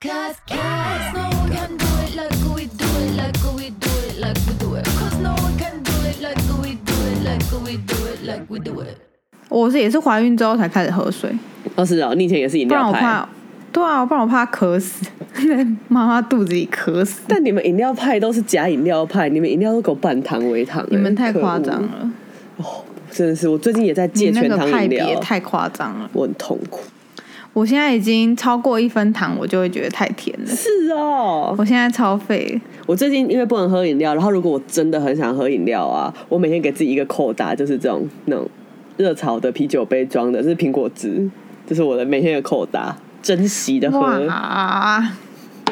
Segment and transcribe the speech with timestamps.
[0.00, 4.20] Cause, cause no one can do it like we do it, like we do it,
[4.20, 4.84] like we do it.
[4.84, 8.44] Cause no one can do it like we do it, like we do it, like
[8.48, 8.94] we do it.
[9.48, 11.36] 我是也是怀孕之后才开始喝水，
[11.74, 13.28] 哦是哦，你以前也是饮不然料派，我怕，
[13.72, 17.22] 对啊，不然我怕渴死，在 妈妈肚子里渴死。
[17.26, 21.88] 但你们饮料派都是假饮料派，你们饮料都给我半糖微糖、你们太可恶夸张，了，
[22.58, 26.08] 哦真的是，我最近也在你戒全那个派糖饮料，别太夸张了。
[26.12, 26.82] 我很痛苦。
[27.52, 30.46] 我现在已经超过一分糖，我就会觉得太甜了。
[30.46, 38.48] 是哦，我现在超废，我最近因为不能喝饮料，然后如果我真的很想喝饮料啊，我每天给自己一个扣打，就是这种那种
[38.96, 41.28] 热炒的啤酒杯装的，这是苹果汁，
[41.66, 43.98] 这是我的每天的扣打，珍惜的喝。
[43.98, 45.12] 哇，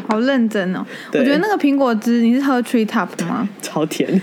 [0.08, 0.84] 好认真哦！
[1.12, 4.20] 我觉得那个苹果汁，你是喝 Tree Top 吗超甜，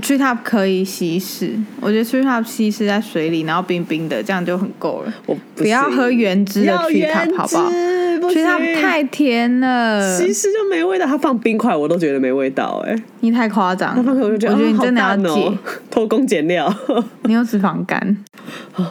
[0.00, 5.12] ？Tree Top 可以稀释，我觉得 Tree Top 稀释在水里，然后冰冰的，这样就很够了。
[5.26, 13.94] 我不要喝原汁的要 Tree 原 Top 好不好汁不？Tree Top 太甜了，稀释就没味道，它放冰块我都觉得没味道哎、你太夸张。
[13.94, 15.58] 它放冰块我就觉得我觉得你哦真的要好淡戒哦，
[15.90, 16.74] 偷工减料。
[17.24, 18.16] 你有脂肪肝。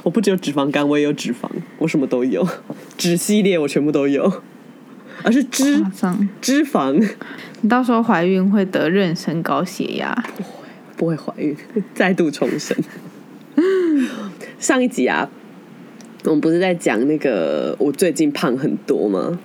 [0.04, 1.48] 我不只有脂肪肝，我也有脂肪，
[1.78, 2.48] 我什么都有，
[2.98, 4.42] 脂系列我全部都有，
[5.22, 6.28] 而是脂肪！
[6.42, 6.94] 脂肪
[7.62, 10.24] 你到时候怀孕会得妊娠高血压，
[11.04, 11.54] 不会怀孕，
[11.94, 12.78] 再度重生。
[14.58, 15.30] 上一集啊，
[16.24, 19.38] 我们不是在讲那个我最近胖很多吗？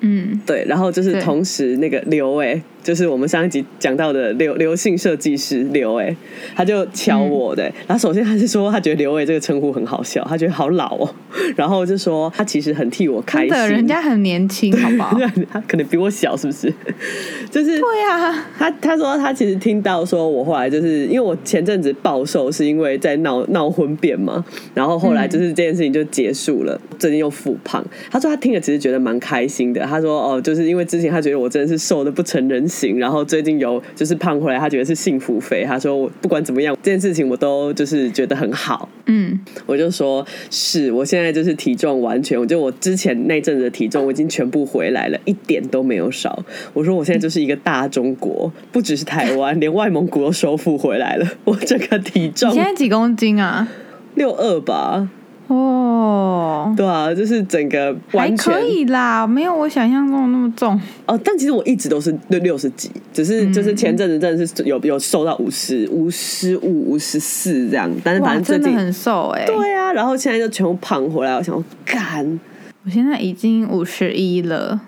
[0.00, 6.14] 嗯，对，然后就是同时那个刘哎、就是我们上一集讲到的刘刘姓设计师刘哎、
[6.54, 11.14] 他就敲我的、然后首先他是说他觉得刘哎这个称呼很好笑，他觉得好老哦，
[11.56, 15.18] 然后就说他其实很替我开心，真的，人家很年轻，好不好？
[15.52, 16.72] 他可能比我小，是不是？
[17.50, 27.84] 就是对啊，他他说他其实听到说我后来就是因为我前阵子暴瘦是因为在闹闹婚变嘛，然后后来就是这件事情就结束了，最近又复胖。
[28.10, 35.64] 他说他听了其实觉得蛮开心的，他说哦，就是因为之前他觉得我真的是瘦的不成人形，然后最近有就是胖回来，他觉得是幸福肥。
[35.64, 38.88] 他说我不管怎么样，这件事情我都就是觉得很好。
[39.06, 46.42] 嗯，我就说是我现在就是体重完全，我就我之前那阵子的体重我已经全部回来了，一点都没有少。
[46.72, 51.26] 我说我现在就是一个大中国，不只是台湾，连外蒙古都收复回来了。
[51.44, 53.68] 我这个体重你现在几公斤啊？
[54.14, 55.08] 六二吧，
[55.54, 60.80] 哦，对啊，就是整个还完全可以啦，没有我想象中的那么重。
[61.06, 61.18] 哦。
[61.22, 72.40] 但其实我一直都是六六十几，只是嗯就是前阵子真的是有有瘦到五十五十五、五十四这样，但是哇，反正最近真的很瘦哎、对啊，然后现在就全部胖回来，我想说干。
[72.84, 74.80] 我现在已经五十一了，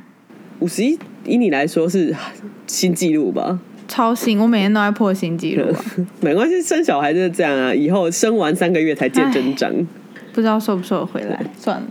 [0.59, 2.15] 五十一，以你来说是
[2.67, 3.59] 新纪录吧？
[3.87, 5.85] 超新，我每天都在破新纪录啊！
[6.21, 9.71] 没关系，生小孩就是这样啊，以后生完三个月才见真章。
[10.35, 11.87] 不知道瘦不瘦得回来，算了。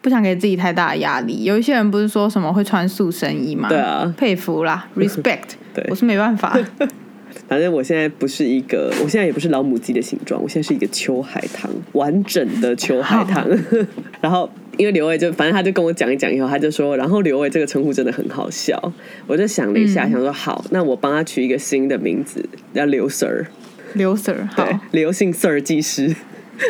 [0.00, 1.44] 不想给自己太大的压力。
[1.44, 3.68] 有一些人不是说什么会穿塑身衣吗？
[3.68, 5.58] 对啊佩服啦， respect。
[5.74, 6.58] 对我是没办法。
[7.46, 13.46] 反正我现在不是一个，我现在也不是老母鸡的形状，我现在是一个秋海棠，完整的秋海棠。
[14.22, 18.80] 然后因为刘伟就反正他就跟我讲一讲以后，他就说，然后刘伟这个称呼真的很好笑。
[19.26, 23.46] 我就想了一下，嗯想说好，那我帮他取一个新的名字，叫刘 Sir，
[23.94, 26.14] 刘 Sir，好对，，刘姓 Sir 技师，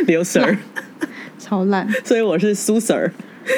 [0.06, 0.56] 刘 Sir。
[1.39, 1.89] 超烂。
[2.05, 3.11] 所以我是苏 Sir，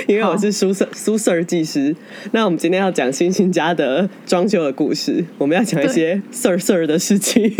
[0.06, 1.94] 因为我是苏 Sir 苏 Sir 技师。
[2.30, 7.50] 那我们今天要讲星星家的装修的故事，我们要讲一些 Sir Sir 的事情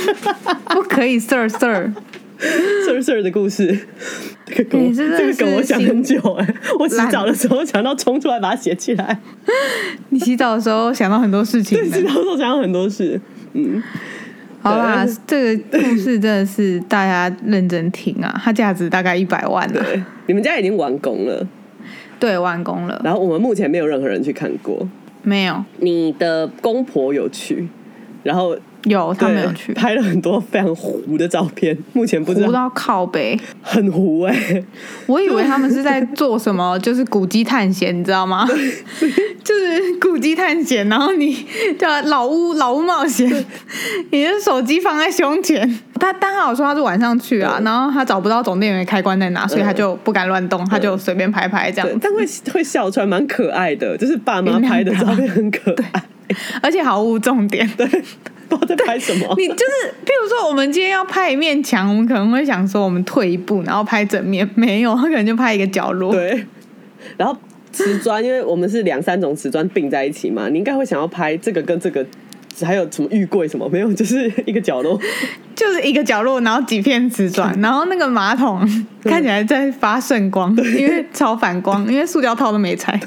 [0.70, 1.92] 不可以，Sir Sir。
[2.84, 3.78] ，Sir Sir 的故事。
[4.46, 9.18] 这个梗这个梗我是想很久哎、我洗澡的时候想到冲出来把它写起来，
[10.10, 11.90] 你洗澡的时候想到很多事情洗。
[11.90, 13.18] 澡的时候想到很多事。
[13.54, 13.82] 嗯，
[14.64, 19.72] 好啦，这个故事真的是大家认真听啊， 它价值大概一百万啊。
[19.72, 21.46] 对，你们家已经完工了，
[22.18, 22.98] 对，完工了。
[23.04, 24.88] 然后我们目前没有任何人去看过。
[25.22, 27.68] 没有，你的公婆有去，
[28.22, 32.46] 然后有他对没有去，拍了很多非常糊的照片， 目前不知道。
[32.46, 33.38] 糊到靠背。
[33.62, 34.62] 很糊哎、
[35.06, 38.46] 我以为他们是在做什么， 就是古迹探险，你知道吗？
[39.42, 41.46] 就是古迹探险，然后你
[41.78, 43.28] 叫老屋老屋冒险，
[44.10, 45.80] 你的手机放在胸前。
[46.00, 56.02] 他刚好说他是晚上去啊，然后他找不到总电源开关在哪，所以他就不敢乱动，他就随便拍拍这样，，但会会笑出来，蛮可爱的，就是爸妈拍的照片很可爱，
[56.62, 57.66] 而且毫无重点。
[57.76, 57.86] 对，
[58.48, 59.34] 不知道在拍什么。
[59.36, 64.48] 你就是，譬如说，我们今天要拍一面墙，我们可能会想说，我们退一步，然后拍整面。
[64.54, 66.12] 没有，他可能就拍一个角落。
[66.12, 66.46] 对，
[67.16, 67.36] 然后
[67.72, 72.04] 瓷砖，因为我们是两三种瓷砖并在一起嘛，你应该会想要拍这个跟这个。
[72.62, 74.96] 还有什么玉柜什么没有，就是一个角落。
[75.56, 78.60] 就是一个角落，然后几片瓷砖，然后那个马桶
[79.02, 83.00] 看起来在发圣光，因为超反光，因为塑胶套都没拆。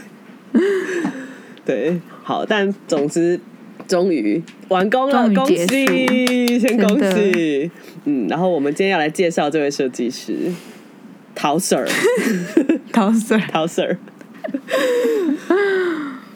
[1.64, 3.40] 对，好，但总之
[3.88, 7.72] 终于完工了，恭喜，先恭喜。
[8.06, 10.34] 嗯，然后我们今天要来介绍这位设计师
[11.34, 11.88] 陶 Sir，
[12.92, 13.98] 陶 Sir，陶 Sir。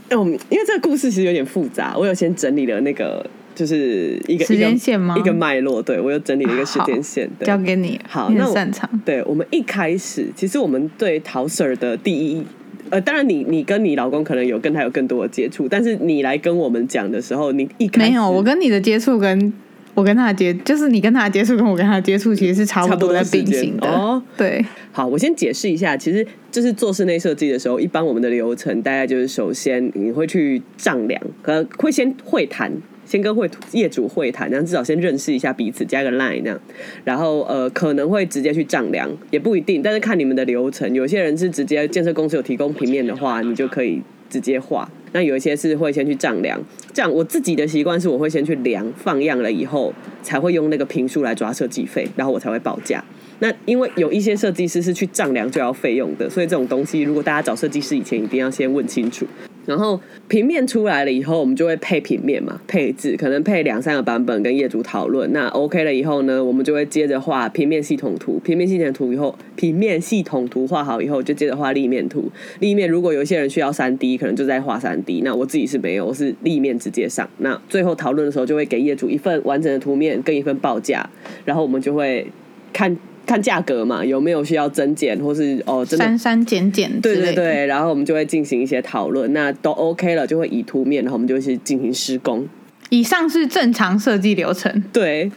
[0.10, 3.26] 哎，我们因为这个故事其实有点复杂，我有先整理了那个
[3.56, 7.30] 就是一个时间线吗一个脉络，对我又整理了一个时好间线。
[7.40, 8.90] 对交给你好那我擅长。
[9.06, 12.44] 对我们一开始，其实我们对陶 Sir 的第一，
[12.92, 19.52] 呃，当然你你跟你老公可能有跟他有更多的接触，但是你来跟我们讲的时候，你一没有，我跟你的接触跟
[19.94, 24.22] 我跟他的接，就是你跟他的接触跟我跟他的接触其实是差不多在并行的。
[24.38, 32.72] 对，好，我先解释一下，其实就是做室内设计的时候，一般我们的流程大概就是首先你会去丈量，可会先会谈。
[33.12, 36.62] 先跟会业主会谈，然后至少先认识一下彼此，加个 line 那样，
[37.04, 44.90] 然后呃可能会直接去丈量，也不一定，但是看你们的流程，有些人是直接建设公司有提供平面的话，你就可以直接画。
[45.12, 46.58] 那有一些是会先去丈量，
[46.94, 49.94] 这样我自己的习惯是我会先去量放样了以后，
[50.24, 53.04] 才会用那个评数来抓设计费，然后我才会报价。
[53.40, 59.28] 那因为有一些设计师是去丈量就要费用的，所以这种东西如果大家找设计师以前一定要先问清楚。
[59.66, 65.32] 然后平面出来了以后，我们就会配平面嘛，配置可能配两三个版本跟业主讨论。
[65.32, 68.40] 那 OK 了以后呢，我们就会接着画平面系统图。
[68.44, 72.32] 平面系统图以后，平面系统图画好以后，就接着画立面图。
[72.60, 75.22] 立面如果有些人需要三 D，可能就在画三 D。
[75.24, 77.30] 那我自己是没有，我是立面直接上。
[77.38, 81.08] 那最后讨论的时候，就会给业主一份完整的图面跟一份报价，
[81.46, 82.26] 然后我们就会
[82.74, 82.98] 看
[83.32, 87.16] 看价格嘛，有没有需要增减，或是哦真的删删减减之对。
[87.16, 92.46] 对对，然后我们就会进行一些讨论，那都 OK 了，就会以图面，然后我们就会去进行施工。
[92.90, 94.84] 以上是正常设计流程。
[94.92, 95.32] 对，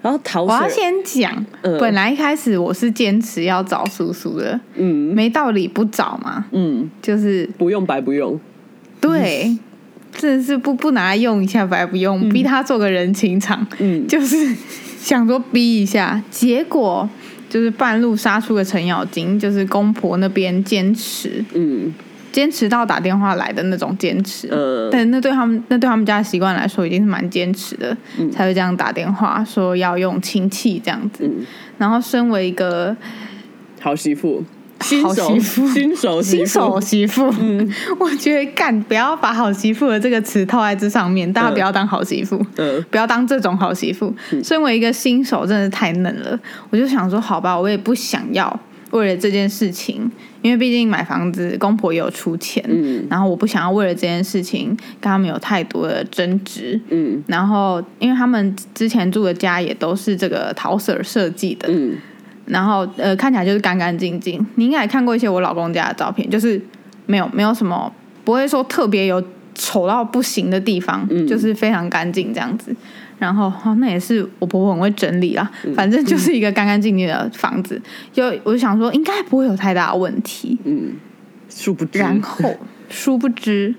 [0.00, 1.76] 然后陶我要先讲，嗯。
[1.80, 5.12] 本来一开始我是坚持要找叔叔的，嗯。
[5.12, 8.38] 没道理不找嘛，嗯，就是不用白不用，
[9.00, 9.58] 对，
[10.12, 14.06] 真的是不不拿来用一下白不用，逼他做个人情场，嗯。
[14.06, 14.54] 就是
[15.00, 17.08] 想说逼一下，结果
[17.48, 21.92] 就是半路杀出个程咬金，就是公婆那边坚持，嗯。
[22.30, 24.48] 坚持到打电话来的那种坚持。
[24.52, 27.96] 嗯但那对他们，那对他们家的习惯来说，已经是蛮坚持的，
[28.30, 31.24] 才会这样打电话说要用亲戚这样子。
[31.24, 31.44] 嗯，
[31.78, 32.94] 然后，身为一个
[33.80, 34.44] 好媳妇，
[34.80, 35.68] 新手媳妇。
[35.68, 37.34] 新手媳新手妇，媳妇，
[37.98, 42.44] 我觉得干不要把好媳妇的这个词套在这上面，大家不要当好媳妇。
[42.56, 42.84] 嗯。
[42.90, 44.14] 不要当这种好媳妇。
[44.42, 46.38] 身为一个新手，真的是太嫩了。
[46.70, 48.60] 我就想说，好吧，我也不想要
[48.92, 50.10] 为了这件事情，
[50.42, 53.04] 因为毕竟买房子，公婆也有出钱，嗯。
[53.10, 54.68] 然后我不想要为了这件事情
[55.00, 56.80] 跟他们有太多的争执。
[56.88, 57.22] 嗯。
[57.26, 61.96] 然后，因为他们之前住的家也都是这个陶 Sir 设计的，嗯
[62.48, 64.44] 然后呃看起来就是干干净净。
[64.56, 66.60] 你应该也看过一些我老公家的照片，就是
[67.06, 67.92] 没有没有什么
[68.24, 69.22] 不会说特别有
[69.54, 72.74] 丑到不行的地方，嗯就是非常干净这样子。
[73.18, 77.80] 然后哦，那也是我婆婆很会整理啦，反正就是一个干干净净的房子。
[78.12, 80.56] 就我就想说，应该不会有太大的问题。
[80.64, 80.92] 嗯，
[81.48, 82.54] 殊不知，然后
[82.88, 83.74] 殊不知，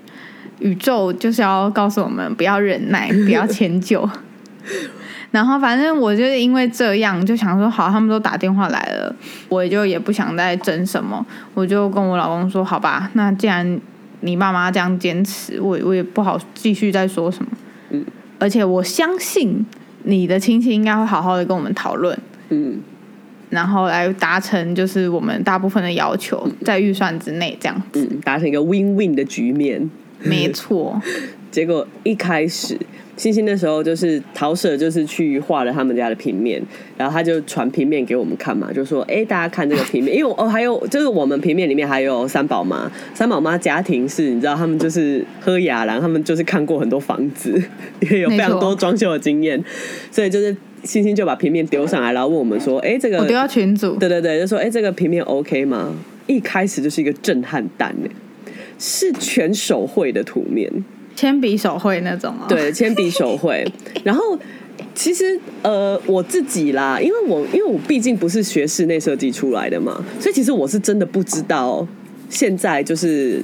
[0.58, 4.06] 宇宙就是要告诉我们不要忍耐，不要迁就。
[5.30, 9.14] 然后反正我就是因为这样，就想说好，他们都打电话来了，
[9.48, 13.80] 我也就也不想再争什么，我就跟我老公说，好吧，那既然
[14.20, 17.50] 你爸妈这样坚持，我我也不好继续再说什么。
[17.90, 18.04] 嗯，
[18.38, 19.64] 而且我相信
[20.02, 22.18] 你的亲戚应该会好好的跟我们讨论，
[22.48, 22.80] 嗯
[23.50, 28.08] 然后来达成就是我们大部分的要求，在预算之内这样子。
[28.08, 29.90] 嗯，达成一个 win win 的局面。
[30.22, 31.00] 没错，
[31.50, 32.78] 结果一开始，
[33.16, 36.62] 星星那时候就是陶舍，就是去画了他们家的平面，
[36.96, 47.60] 然后他就传平面给我们看嘛，就说：“哎、大家看这个平面，因为哦，还有就是我们平面里面还有三宝妈，三宝妈家庭是，你知道他们就是喝雅兰，他们就是看过很多房子，
[48.00, 49.62] 也有非常多装修的经验，
[50.10, 55.94] 所以就是星星就把平面丢上来，然后问我们说：，哎、这个我丢到群组，对对对，就说哎、这个平面 OK 吗？
[56.26, 58.08] 一开始就是一个震撼弹呢，
[58.80, 60.68] 是全手绘的图面，
[61.14, 63.64] 铅笔手绘那种哦。，对，铅笔手绘。
[64.02, 64.36] 然后
[64.94, 71.86] 其实呃，我自己啦，因为我因为我毕竟不是学室内设计出来的嘛，所以其实我是真的不知道
[72.28, 73.40] 现在就是。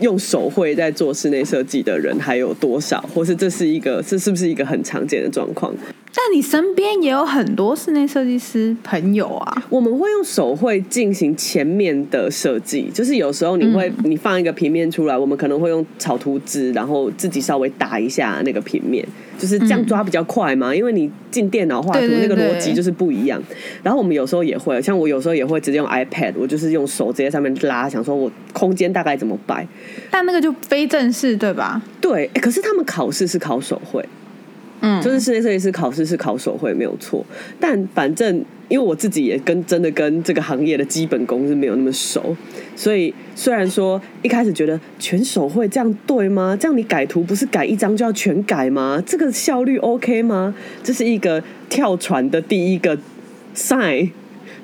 [0.00, 5.72] 用手绘在做室内设计的人还有多少，或是这是一个这是不是一个很常见的状况？
[6.16, 9.62] 但你身边也有很多室内设计师朋友啊。
[9.68, 19.04] 我们会用手绘进行前面的设计，就是有时候你会、你放一个平面出来，我们可能会用草图纸，然后自己稍微打一下那个平面，
[19.36, 23.42] 就是这样抓比较快嘛，因为你进电脑画图那个逻辑就是不一样。
[23.82, 29.66] 然后我们有时候也会，像我有时候也会直接用 iPad，我就是用手直接上面拉，想说我空间大概怎么摆。
[30.12, 31.82] 但那个就非正式对吧？
[32.00, 34.04] 对，诶可是他们考试是考手绘，
[34.84, 37.24] 嗯，就是室内设计师考试是考手绘没有错，
[37.58, 42.36] 但反正因为我自己也跟真的跟这个行业的基本功是没有那么熟，
[42.76, 46.56] 所以虽然说一开始觉得全手绘这样对吗？
[46.60, 49.02] 这样你改图不是改一张就要全改吗？
[49.06, 50.54] 这个效率 OK 吗？
[50.82, 52.98] 这是一个跳船的第一个
[53.54, 54.10] sign。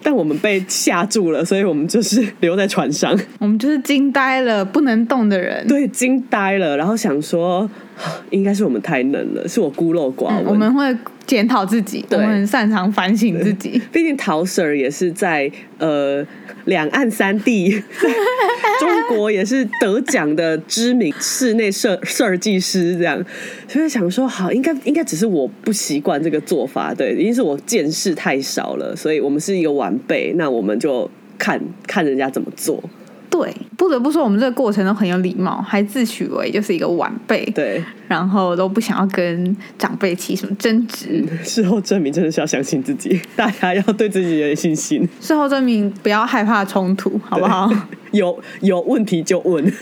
[0.03, 5.67] 但我们被吓住了，所以我们就是留在船上，我们就是惊呆了，不能动的人。
[5.67, 7.71] 对，惊呆了，然后想说，
[8.31, 10.45] 应该是我们太嫩了，是我孤陋寡闻。
[10.45, 13.81] 嗯我们会检讨自己，我对们很擅长反省自己。
[13.93, 16.27] 毕竟陶 Sir 也是在呃
[16.65, 17.71] 两岸三地，
[18.81, 23.25] 中国也是得奖的知名室内设设计师，这样，
[23.69, 32.83] 所以想说好，应该应该只是我不习惯这个做法，对，一定是我见识太少了，所以我们是一个晚辈，那我们就看看人家怎么做，
[33.31, 41.25] 对，不得不说，我们这个过程都很有礼貌，还自诩为就是一个晚辈，对，然后都不想要跟长辈起什么争执。
[41.45, 47.71] 事后证明真的是要相信自己， 大家要对自己有点信心，事后证明不要害怕冲突，好不好？
[48.11, 49.73] 有有问题就问，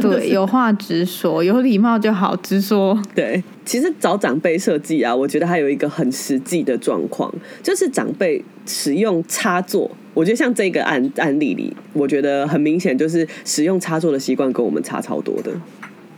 [0.00, 3.00] 对，有话直说，有礼貌就好，直说。
[3.14, 9.90] 对，其实找长辈设计啊，我觉得还有一个很实际的状况，就是长辈使用插座。
[10.14, 15.50] 我觉得像这个案案例里，我觉得很明显就是使用插座的习惯跟我们差超多的。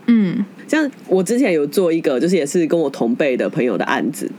[0.07, 4.31] 嗯，像我之前有做一个，就是也是跟我同辈的朋友的案子。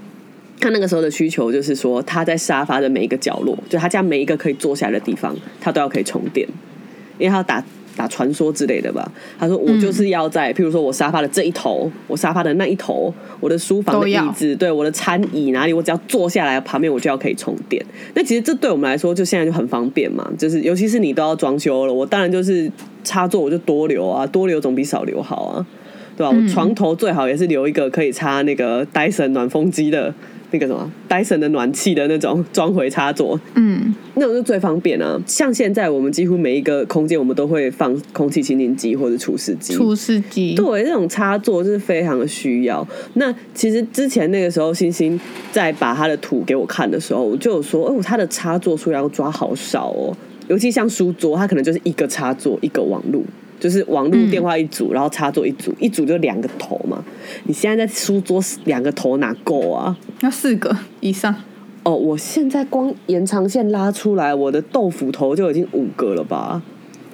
[0.61, 6.47] 他那个时候的需求就是说，他在沙发的每一个角落，就他家每一个可以坐下来的地方，他都要可以充电，
[7.17, 7.63] 因为他要打
[7.99, 9.11] 打传说之类的吧。
[9.37, 17.85] 他说我就是要在，譬如说我沙发的这一头，我沙发的那一头，我的书房的椅都要子，对我的餐椅哪里，我只要坐下来旁边我就要可以充电。
[18.13, 20.25] 那其实这对我们来说，就现在就很方便嘛。
[20.37, 22.71] 就是尤其是你都要装修了，我当然就是
[23.03, 25.65] 插座我就多留啊，多留总比少留好啊。
[26.17, 30.13] 对吧、我床头最好也是留一个可以插那个戴森暖风机的
[30.51, 35.19] 那个什么戴森的暖气的那种装回插座，嗯，那种就最方便啊。
[35.25, 40.55] 像现在我们几乎每一个空间我们都会放空气清新机或者除湿机，除湿机。
[40.55, 42.87] 对，这种插座就是非常的需要。
[43.13, 45.19] 那其实之前那个时候，星星
[45.51, 50.15] 在把他的图给我看的时候，我就有说，哦，他的插座数量抓好少哦，
[50.47, 53.23] 尤其像书桌，它可能就是一个插座，一个网路。
[53.59, 57.03] 就是网络电话一组，然后插座一组，一组就两个头嘛。
[57.43, 59.97] 你现在在书桌两个头哪够啊？
[60.21, 61.35] 要四个以上。
[61.89, 66.61] 哦，我现在光延长线拉出来，我的豆腐头就已经五个了吧？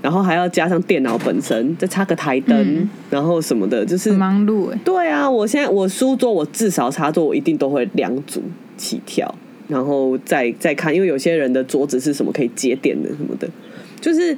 [0.02, 4.78] 然后还要加上电脑本身，再插个台灯，嗯然后什么的，就是忙碌哎。
[4.84, 8.42] 对啊，我现在我书桌我至少插座我一定都会两组
[8.76, 9.34] 起跳，
[9.70, 13.48] 然后再再看，因为有些人的桌子是什么可以接电的什么的，
[14.02, 14.38] 就是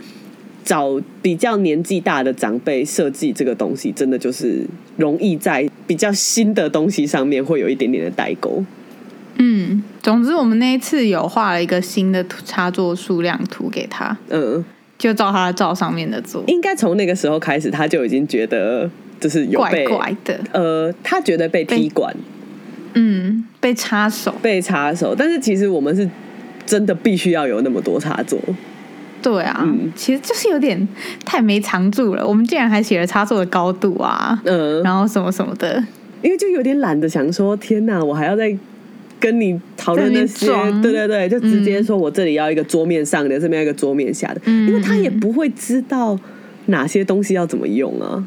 [0.63, 4.63] 找比较年纪大的长辈设计这个东西，真的就是
[4.97, 8.63] 容易在比较新的东西上面会有一点点的代沟。
[9.39, 14.63] 嗯，总之我们那一次有画了一个新的图插座数量图给他，嗯，
[14.97, 18.89] 就照他照上面的做，应该从那个时候开始，他就已经觉得
[19.19, 20.39] 就是有怪怪的。
[20.51, 22.15] 呃，他觉得被踢馆。
[22.93, 24.33] 嗯，被插手。
[24.41, 26.09] 被插手，但是其实我们是
[26.65, 28.39] 真的必须要有那么多插座。
[29.21, 30.87] 对啊，嗯其实就是有点
[31.23, 32.25] 太没藏住了。
[32.25, 35.83] 我们竟然还写了插座的高度啊，嗯，然后什么什么的。
[36.23, 38.55] 因为就有点懒得想说，天哪，我还要再
[39.19, 40.47] 跟你讨论那些
[40.81, 46.17] 对对对，就直接说我这里要一个桌面上的，这边要一个桌面下的，嗯因为他也不会知道
[46.67, 48.25] 哪些东西要怎么用啊。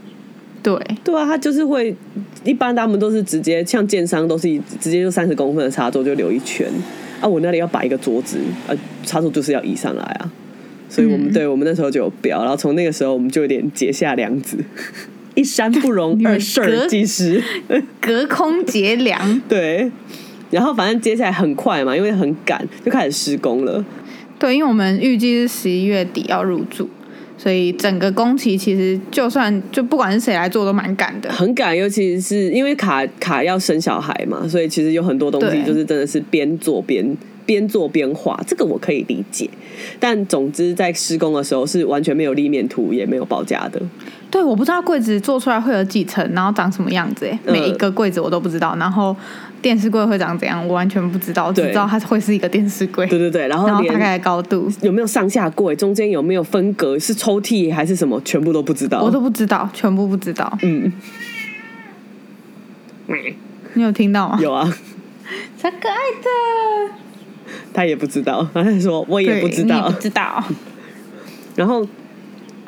[0.63, 1.95] 对，对啊，他就是会，
[2.45, 6.67] 一般他们都是直接像建商都是以直接就三十公分的插座就留一圈
[7.21, 10.31] 啊，我那里要摆一个桌子，呃，插座就是要移上来啊，
[10.91, 11.33] 所以我们、嗯。
[11.33, 14.59] 对我们那时候就有标，然后从那个时候我们就有点结下梁子，
[15.35, 17.43] 一山不容二设计师，
[17.99, 19.41] 隔空结梁。
[19.49, 19.91] 对，
[20.51, 23.85] 然后反正接下来很快嘛，因为很赶，就开始施工了。
[24.39, 26.89] 对，因为我们预计是十一月底要入住，
[27.37, 31.31] 所以整个工期其实就算就不管是谁来做都蛮赶的。
[31.31, 39.49] 很赶，尤其是因为卡卡要生小孩嘛，所以其实有很多东西就是真的是边做边边做边画，这个我可以理解。
[39.99, 43.81] 但总之在施工的时候是完全没有立面图，也没有报价的。
[44.31, 48.77] 对，我不知道柜子做出来会有几层，然后长什么样子，每一个柜子我都不知道。
[48.79, 49.15] 然后
[49.63, 59.03] 电视柜会长怎样，我完全不知道，只对知道它会是一个电视柜，对对对，然后连然后大概的高度有没有上下柜，中间有没有分隔，是抽屉还是什么，全部都不知道。
[59.03, 60.59] 我都不知道，全部不知道。
[60.63, 60.93] 嗯，
[63.75, 64.39] 你有听到吗？
[64.41, 64.65] 有啊，
[65.59, 66.95] 超可爱的。
[67.73, 70.43] 他也不知道，然后他说我也不知道不，知道。
[71.57, 71.87] 然后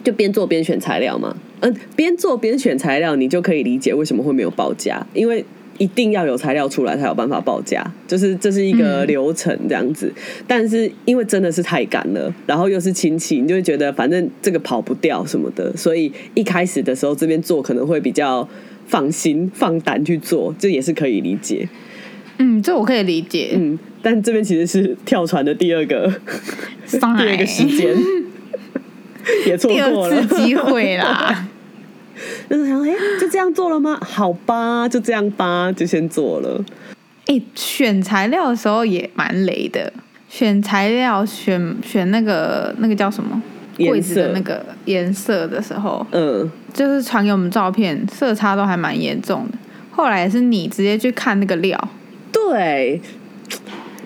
[0.05, 5.45] 就边做边选材料嘛，嗯，边做边选材料，你就可以理解为什么会没有报价，因为
[5.83, 10.13] 一定要有材料出来才有办法报价，就是这是一个嗯流程这样子。
[10.47, 18.49] 但是因为真的是太赶了，然后又是亲戚，你就会觉得反正这个跑不掉什么的，所以一开始的时候这边做可能会比较
[18.87, 21.69] 放心放胆去做，这也是可以理解。
[22.39, 23.51] 嗯，这我可以理解。
[23.57, 26.09] 嗯，但这边其实是跳船的第二个
[26.89, 27.97] 第二个时间，
[29.49, 31.49] 也错第二过了次机会啦。
[32.53, 33.99] 就是想，哎、就这样做了吗？
[34.03, 36.63] 好吧，就这样吧，就先做了。
[37.25, 39.91] 哎、选材料的时候也蛮雷的。
[40.29, 43.43] 选材料，选选那个那个叫什么
[43.79, 49.57] 颜柜子的色那个颜色的时候，嗯，就是传给我们照片，色差都还蛮严重的。
[49.91, 51.89] 后来是你直接去看那个料，
[52.31, 53.01] 对。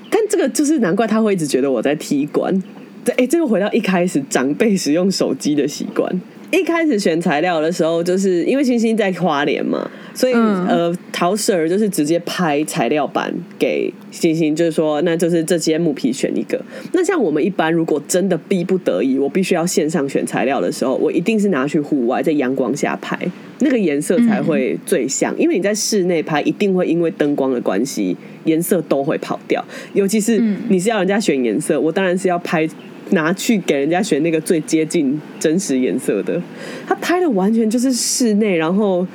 [0.08, 2.62] 但这个就是难怪他会一直觉得我在踢馆。
[3.04, 6.20] 对，哎、这个回到一开始长辈使用手机的习惯。
[6.50, 16.60] 一开始选材料的时候，就是因为星星在花莲嘛，所以、嗯呃，陶 Sir 就是直接拍材料板给星星，就是说，那就是这些木皮选一个。
[16.92, 23.18] 那像我们一般，如果真的逼不得已，我必须要线上选材料的时候，我一定是拿去户外，在阳光下拍，
[23.58, 25.36] 那个颜色才会最像。
[25.36, 29.64] 因为你在室内拍，一定会因为灯光的关系，颜色都会跑掉。
[29.94, 32.68] 尤其是嗯你是要人家选颜色，我当然是要拍。
[33.10, 36.40] 拿去给人家选那个最接近真实颜色的，
[36.86, 39.06] 他拍的完全就是室内，然后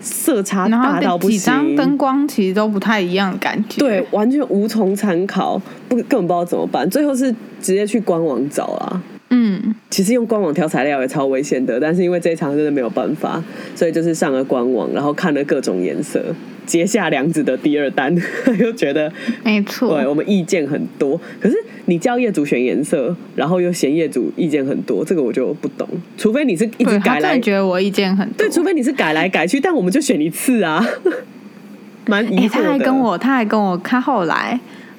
[0.00, 3.80] 色差然大到不行几张行，灯光其实都不太一样的感觉。
[3.80, 6.88] 对，，完全无从参考，不根本不知道怎么办。
[6.90, 9.02] 最后是直接去官网找啦。
[9.30, 13.42] 嗯，其实用官网挑材料也超危险的，但是因为这一场真的没有办法，
[13.74, 18.14] 所以就是上了官网，然后看了各种颜色，结下梁子的第二单，
[18.58, 19.12] 又觉得
[19.44, 19.94] 没错。
[19.94, 21.20] 对我们意见很多。
[21.40, 25.86] 可是你叫业主选颜色，然后又嫌业主意见很多，这个我就不懂。
[26.16, 28.38] 除非你是一直改来觉得我意见很多。
[28.38, 30.82] 对，除非你是改来改去，但我们就选一次啊，
[32.06, 32.62] 蛮疑哎、惑的。
[32.62, 34.58] 他还跟我，他还跟我，看后来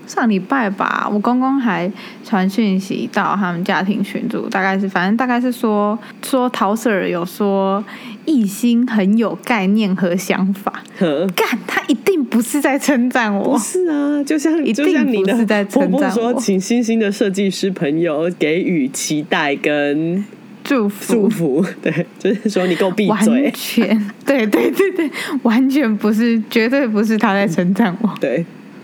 [0.10, 1.90] 上礼拜吧，我公公还
[2.26, 7.84] 传讯息到他们家庭群组，大概是反正大概是说说陶 Sir 有说
[8.26, 11.28] 艺兴很有概念和想法，呵。
[11.36, 13.44] 干他一定不是在称赞我。
[13.44, 16.34] 不我，是啊，就像一定你是在称赞我。
[16.34, 20.26] 请星星的设计师朋友给予期待跟
[20.64, 21.14] 祝福。
[21.14, 23.88] 祝福，对，就是说你给我闭完嘴，全
[24.26, 25.12] 对对对对，
[25.44, 28.44] 完全不是，绝对不是他在称赞我，对。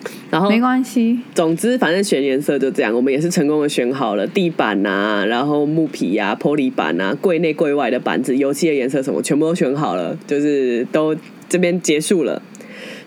[0.32, 11.16] 然后没关系，总之，反正选颜色就这样，我们也是成功的选好了地板啊，然后木皮啊、玻璃板啊、柜内柜外的板子、油漆的颜色什么，全部都选好了，就是都
[11.48, 12.42] 这边结束了。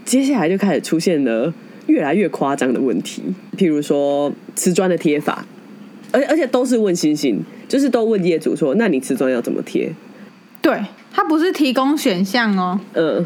[0.04, 1.52] 接下来就开始出现了
[1.87, 3.22] 越来越夸张的问题，
[3.56, 5.44] 譬如说瓷砖的贴法，
[6.12, 9.92] 而而且都是问星星，就是都问业主说，那你瓷砖要怎么贴？
[10.61, 10.76] 对
[11.12, 13.24] 他不是提供选项哦，嗯，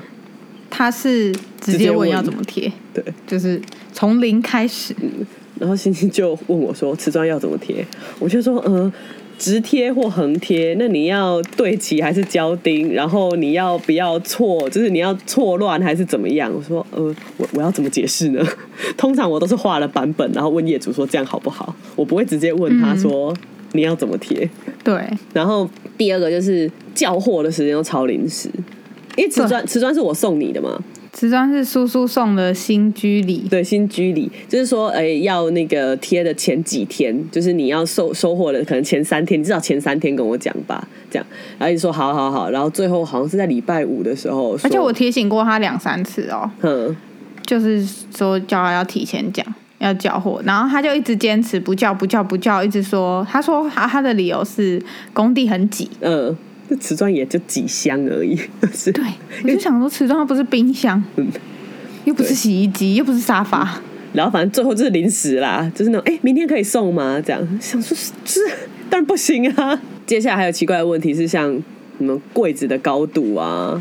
[0.74, 1.30] 他是
[1.60, 3.04] 直接问要怎么贴，对。
[3.26, 3.60] 就是
[3.92, 4.94] 从零开始。
[5.60, 7.86] 然后星星就问我说：“瓷砖要怎么贴？”
[8.18, 8.90] 我就说：“嗯、
[9.38, 12.92] 直贴或横贴，那你要对齐还是胶钉？
[12.92, 14.68] 然后你要不要错？
[14.70, 18.44] 就是你要错乱还是怎么样？”我说：“呃，我我要怎么解释呢？
[18.96, 21.76] 通常我都是画了版本，然后问业主说这样好不好？
[21.94, 23.32] 我不会直接问他说、
[23.72, 24.48] 你要怎么贴。
[24.82, 28.48] 对，然后第二个就是叫货的时间都超临时，
[29.16, 30.78] 因为瓷砖瓷砖是我送你的嘛，
[31.12, 41.26] 瓷砖是叔叔送的新居礼，对，新居里就是说，哎、要那个贴的前几天，就是你要收收货的，可能前三天，你至少前三天跟我讲吧，这样，
[41.58, 46.96] 然后就说好好好，然后最后好像是在礼拜五的时候，而且我提醒过他两三次哦，嗯，
[47.44, 49.44] 就是说叫他要提前讲。
[49.78, 54.80] 要叫货，然后他就一直坚持不叫不叫不叫，一直说他说他他的理由是
[55.12, 58.38] 工地很挤，嗯，这 瓷砖也就几箱而已，
[58.72, 59.04] 是，对
[59.44, 61.26] 我就想说瓷砖它不是冰箱，嗯。
[62.04, 63.80] 又不是洗衣机，又不是沙发，
[64.12, 67.22] 然后反正最后就是临时啦，就是那种哎、明天可以送吗？
[67.24, 67.40] 这样。
[67.60, 68.40] 想说是，就是
[68.90, 69.80] 当然不行啊。
[70.04, 71.52] 接下来还有奇怪的问题是像
[71.98, 73.80] 什么柜子的高度啊，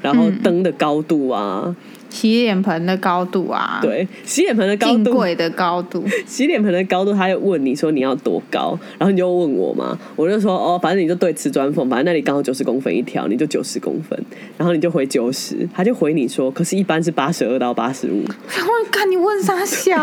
[0.00, 0.38] 然后嗯。
[0.40, 1.74] 灯的高度啊，
[2.10, 14.18] 洗脸盆的高度啊，，对，洗脸盆的高度，镜柜的高度， 洗脸盆的高度，他又问你说你要多高，然后你就问我嘛，我就说哦，反正你就对瓷砖缝，反正那里刚好九十公分一条，你就九十公分，
[14.56, 19.96] 然后你就回九十，他就回你说，可是一般是八十二到八十五，我看你问啥小，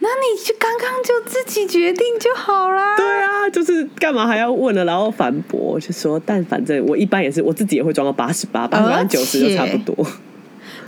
[0.00, 2.96] 那你就刚刚就自己决定就好啦。
[2.96, 10.06] 对啊，就是干嘛还要问了，然后反驳，就说，但反正我一般也是我自己也会装到八十八，八十八九十就差不多，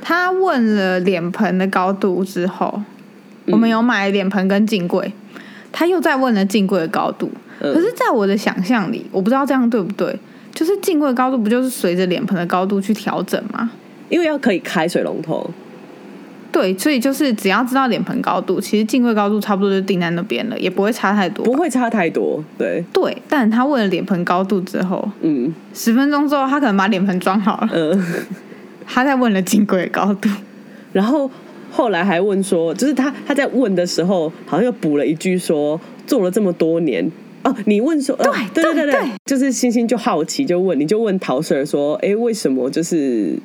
[0.09, 2.81] 他问了脸盆的高度之后，
[3.47, 5.12] 我们有买脸盆跟镜柜，
[5.73, 7.29] 他又再问了镜柜的高度。
[7.61, 10.16] 嗯可是，在我的想象里，我不知道这样对不对，
[10.55, 13.69] 就是镜柜高度不就是随着脸盆的高度去调整吗？
[14.09, 15.51] 因为要可以开水龙头，
[16.53, 21.45] 对，所以就是只要知道脸盆高度，其实镜柜高度差不多就定在那边了，也不会差太多。
[21.45, 22.40] 不会差太多。
[22.57, 28.01] 对，对，但他问了脸盆高度之后，嗯十分钟之后，他可能把脸盆装好了，嗯。
[28.87, 30.29] 他在问了镜柜的高度。
[30.92, 31.31] 然后
[31.70, 37.11] 后来还问说，就是他他在问的时候，好像又补了一句说，做了这么多年。
[37.42, 43.37] 哦，你问说，呃对对对对对就是星星就好奇，就问你就问陶 Sir 说，哎，为什么就是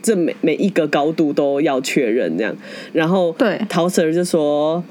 [0.00, 2.54] 这每每一个高度都要确认这样？
[2.92, 4.82] 然后对陶 Sir 就说，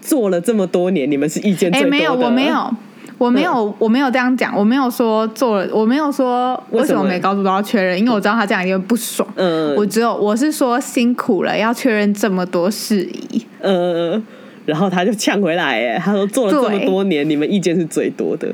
[0.00, 1.90] 做了这么多年，你们是意见最哎，多的。
[1.90, 2.74] 没有，我没有。
[3.22, 9.28] 我没有，我没有这样讲，我没有说做了，我没有说为什么为什么每高度都要确认，因为我知道他这样一定不爽。
[9.36, 13.46] 嗯，我只有我是说辛苦了，要确认这么多事宜。
[13.60, 14.20] 呃，
[14.66, 18.52] 然后他就呛回来，哎，他说做了这么多年，你们意见是最多的。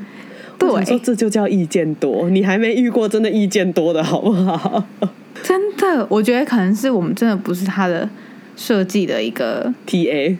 [0.59, 4.83] 对我说这就叫意见多，你还没遇过真的意见多的好不好
[5.41, 8.07] 真的，我觉得可能是我们真的不是他的
[8.55, 10.37] 设计的一个，？T A，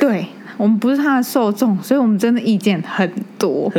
[0.00, 3.72] 对我们不是他的受众，所以我们真的意见很多。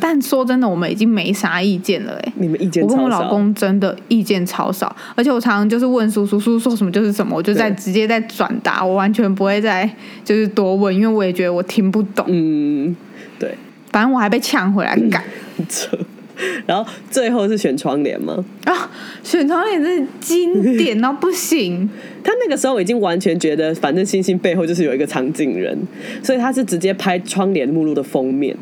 [0.00, 2.32] 但说真的，我们已经没啥意见了、哎。
[2.36, 9.88] 你们意见我跟我老公真的意见超少，而且我常常就是问叔叔，叔叔说什么就是什么，我就在直接在转达，我完全不会再
[10.24, 12.24] 就是多问，因为我也觉得我听不懂。
[12.28, 12.94] 嗯，
[13.38, 13.56] 对，
[13.90, 15.22] 反正我还被呛回来干
[15.56, 15.98] 很扯。
[16.66, 18.44] 然后最后是选窗帘吗？
[18.64, 18.90] 啊！
[19.22, 21.88] 选窗帘真是经典到不行，
[22.24, 25.78] 他那个时候已经完全觉得，反正星星背后就是有一个藏镜人，
[26.22, 28.56] 所以他是直接拍窗帘目录的封面，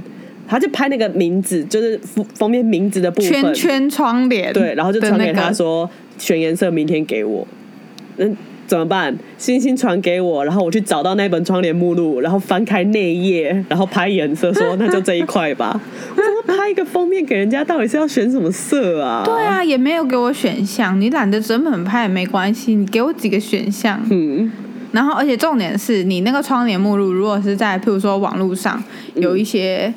[0.47, 5.89] 他就拍那个名字，就是封封面名字的部分，圈圈窗帘对，然后就传给那个他说
[6.19, 7.47] 选颜色，明天给我。
[8.17, 8.37] 嗯，
[8.69, 9.17] 怎么办？
[9.39, 15.81] 星星传给我，然后我去找到那本窗帘目录，然后翻开内页，然后拍颜色，说那就这一块吧。
[16.15, 17.65] 我怎么拍一个封面给人家？
[17.65, 19.23] 到底是要选什么色啊？
[19.25, 21.01] 对，啊，也没有给我选项。
[21.01, 23.99] 你懒得整本拍也没关系，你给我几个选项。
[24.11, 24.53] 嗯，
[24.93, 28.83] 然后，而且重点是你那个窗帘目录，如果是在譬如说网络上
[29.15, 29.93] 有一些、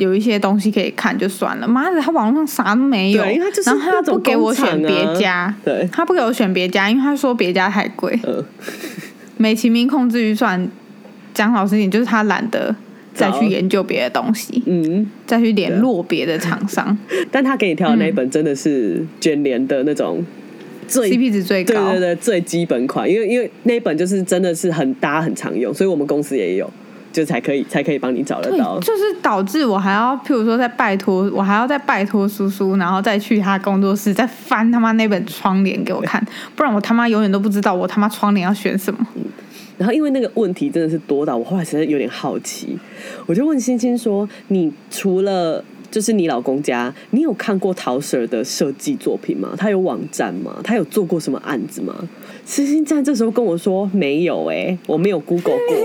[0.00, 5.86] 有一些东西可以看就算了，妈的，他网络上啥都没有，对因为他就是然后他不给我选别家，对。
[5.92, 8.18] 他不给我选别家，因为他说别家太贵。
[8.22, 8.42] 呃，
[9.36, 10.66] 美其名控制预算，
[11.34, 12.74] 讲老实点，就是他懒得
[13.12, 16.96] 再去研究别的东西，嗯，再去联络别的厂商。
[17.30, 20.24] 但他给你挑的那一本真的是卷帘的那种
[20.88, 21.90] 最，CP 值最高。
[21.90, 26.70] 对对对，最基本款，因为因为那一本就是真的是很大家很常用，所以我们公司也有，
[27.12, 28.78] 就才可以才可以帮你找得到，。
[28.80, 39.06] 就是导致我还要，譬如说再拜托，我还要再拜托叔叔，然后再去他工作室再翻他妈那本窗帘给我看，不然我他妈永远都不知道我他妈窗帘要选什么。
[39.76, 42.78] 然后因为那个问题真的是多到我后来实在有点好奇，
[43.24, 49.54] 我就问星星说：“你除了就是你老公家，你有看过陶 Sir 的设计作品吗？
[49.56, 50.56] 他有网站吗？
[50.62, 51.94] 他有做过什么案子吗？”
[52.50, 55.76] 欣欣在这时候跟我说：“没有哎、我没有 Google 过。”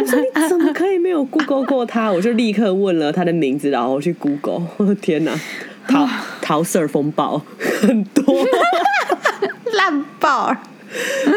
[0.00, 4.62] 我说：“你怎么可以没有 Google 过他？”我就立刻问了他的名字，然后去 Google。
[4.76, 5.36] 我 的天哪，
[5.88, 6.08] 桃
[6.40, 8.46] 桃 Sir 风暴 很多，
[9.72, 10.62] 烂爆了，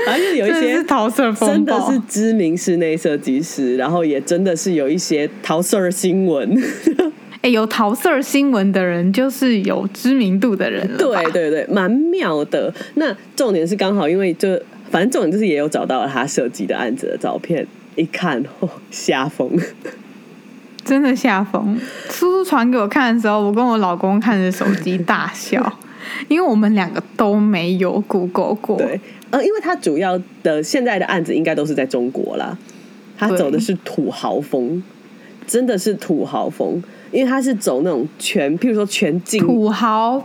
[0.10, 6.56] 而且有一些桃色风真的，是知名室内设计师，然后也真的是有一些桃色儿新闻。
[7.42, 12.74] 哎、有桃色新闻的人就是有知名度的人对对对，蛮妙的。
[12.96, 19.50] 那重点是刚好因为就反正重点就是也有找到了他设计的案子的照片，一看哦吓疯。
[20.84, 21.78] 真的吓疯。
[22.10, 25.78] 叔叔传给我看的时候，我跟我老公看着手机大笑，
[26.30, 28.78] 因为我们两个都没有 Google 过。
[28.78, 32.58] 对，呃，因为他主要的现在的案子应该都是在中国啦，
[33.18, 34.82] 他走的是土豪风，
[35.46, 40.24] 真的是土豪风，因为他是走那种全，譬如说全境土豪，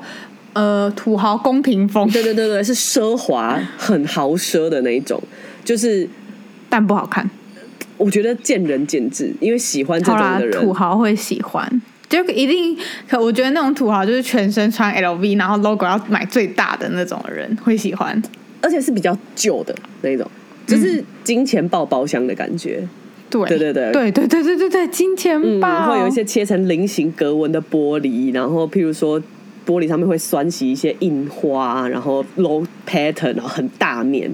[0.53, 5.23] 呃，土豪宫廷风，对对对对，是奢华、很豪奢的那一种，
[5.64, 6.09] 就是
[6.68, 7.29] 但不好看。
[7.97, 11.83] 我觉得见仁见智，因为喜欢这种的，人，土豪会喜欢。
[12.09, 12.77] 就一定，
[13.09, 18.21] 可我觉得那种土豪就是全身穿 LV，然后 logo 要买最大的那种人会喜欢。
[18.61, 20.25] 而且是比较旧的那一种，
[20.66, 22.87] 就是金钱豹包厢的感觉，
[23.33, 23.49] 对。
[23.49, 23.92] 对对对。
[23.92, 29.18] 对对对对对对，金钱嗯，豹、会有一些切成菱形格纹的玻璃，然后譬如说
[29.66, 34.31] 玻璃上面会酸起一些印花，然后 low pattern，然后很大面，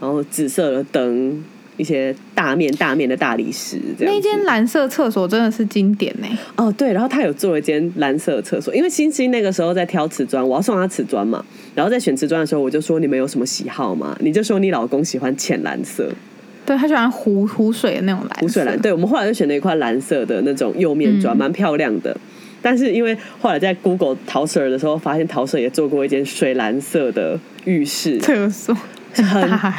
[0.00, 1.42] 然后紫色的灯，
[1.78, 3.78] 一些大面大面的大理石。
[4.00, 14.16] 那间蓝色厕所真的是经典呢、哦，对，然后他有做了一间蓝色的厕所，因为星星那个时候在挑瓷砖，我要送他瓷砖嘛，然后在选瓷砖的时候，我就说你们有什么喜好吗？
[14.20, 16.10] 你就说你老公喜欢浅蓝色，
[16.66, 18.78] 对他喜欢湖湖水的那种蓝色，湖水蓝。
[18.80, 22.14] 对，我们后来就选了一块蓝色的那种釉面砖，嗯蛮漂亮的。
[22.60, 28.76] 但是因为后来在 Google 陶 Sir 的时候，发现陶 Sir 也做过一间水蓝色的浴室，厕所，
[29.14, 29.72] 很大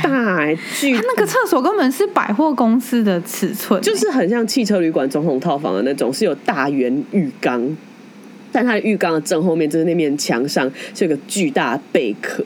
[0.79, 7.75] 巨它那个厕所根本是百货公司的尺寸欸、就是很像汽车旅馆总统套房的那种，是有大圆浴缸，
[8.53, 12.41] 但它的浴缸的正后面就是那面墙上是有个巨大的贝壳，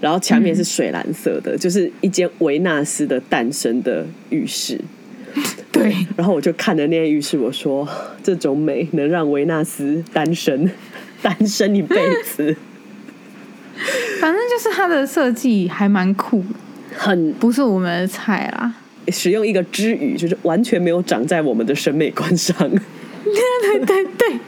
[0.00, 4.80] 然后墙面是水蓝色的，就是一间维纳斯的诞生的浴室。
[5.70, 7.86] 对，然后我就看着那间浴室，我说
[8.22, 10.70] 这种美能让维纳斯单身
[11.20, 12.56] 单身一辈子，
[14.18, 16.42] 反正就是它的设计还蛮酷，
[16.94, 18.72] 很不是我们的菜啦。
[19.08, 22.56] 使用一个之语，就是完全没有长在我们的审美观上。
[22.58, 24.40] 对 对对。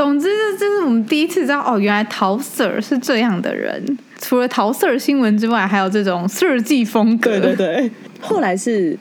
[0.00, 3.98] 总之，这这是我们第一次知道哦，原来陶 Sir 是这样的人。
[4.18, 7.38] 除了陶 Sir 新闻之外，还有这种设计风格。
[7.38, 8.98] 对对对，后来是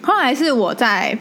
[0.00, 1.18] 后来是我在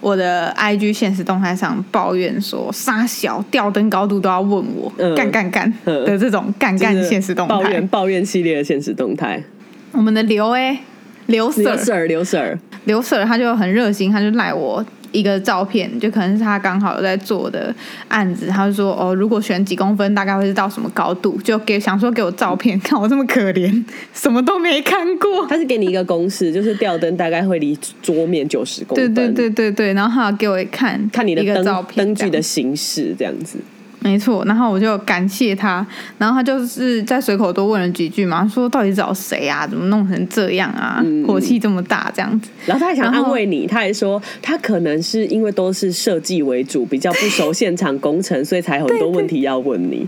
[0.00, 7.88] 我的 IG 现实动态上抱怨说，沙小吊灯高度都要问我，嗯干干干嗯的这种干干现实动态抱怨。
[7.88, 9.42] 抱怨系列的现实动态。
[9.90, 10.78] 我们的刘哎、
[11.26, 17.74] 刘刘 Sir Sir 刘 Sir，刘 Sir 他就很热心，他就赖我一个照片，就可能是他刚好有在做的
[18.08, 25.46] 案子，他就说哦，如果选几公分，大概会是到什么高度，就给想说给我照片， 看我这么可怜， 什么都没看过。
[25.46, 29.14] 他是给你一个公式，就是吊灯大概会离桌面九十公分。
[29.14, 33.58] 对对对对对，然后他有给我看看你的灯照片，灯具的形式这样子。
[34.00, 35.84] 没错，然后我就感谢他，
[36.18, 39.66] 然后他就是在随口多问了几句嘛，说到底找谁啊？
[39.66, 41.00] 怎么弄成这样啊？
[41.04, 42.48] 嗯火气这么大，这样子。
[42.64, 50.06] 然后他还想安慰你，他还说他可能是因为都是设计为主，比较不熟现场工程，所以才有很多问题要问你。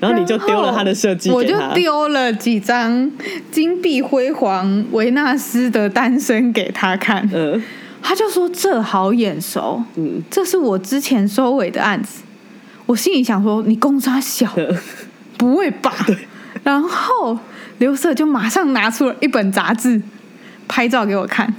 [0.00, 1.54] 然后你就丢了他的设计我就。
[1.74, 3.10] 丢了几张
[3.50, 7.62] 金碧辉煌维纳斯的单身给他看，嗯
[8.00, 12.22] 他就说这好眼熟，嗯，这是我之前收尾的案子。
[12.88, 14.50] 我心里想说，你公差小，
[15.36, 15.94] 不会吧？
[16.64, 17.38] 然后
[17.76, 20.00] 刘社就马上拿出了一本杂志，
[20.66, 21.54] 拍照给我看，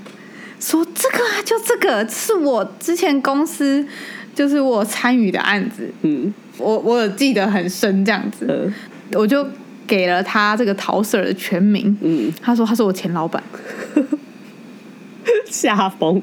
[0.60, 3.86] 说这个啊，就这个是我之前公司
[4.34, 8.74] 就是我参与的案子，嗯我我有记得很深这样子，嗯
[9.14, 9.46] 我就
[9.86, 13.44] 给了他这个陶 Sir 的全名，嗯，他说他是我前老板。
[15.46, 16.22] 下风。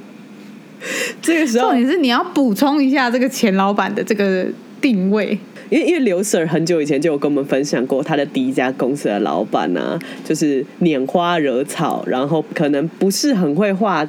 [1.22, 4.46] 这个时候重，点是你要补充一下这个前老板的这个
[4.86, 5.36] 定位，
[5.68, 14.08] 因为因为刘 Sir 很久以前就有跟我们分享过他的第一家公司的老板啊，就是拈花惹草，然后可能不是很会画，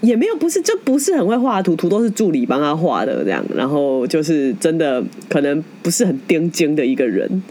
[0.00, 7.42] 也没有不是就不是很会画图，图都是助理帮他画的这样，然后就是真的可能不是很钉钉的一个人，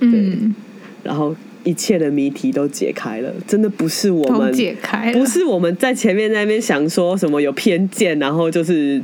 [0.00, 0.54] 嗯，
[1.02, 9.02] 然后一切的谜题都解开了，真的不是我们解开，不是我们在前面那边想说什么有偏见，然后就是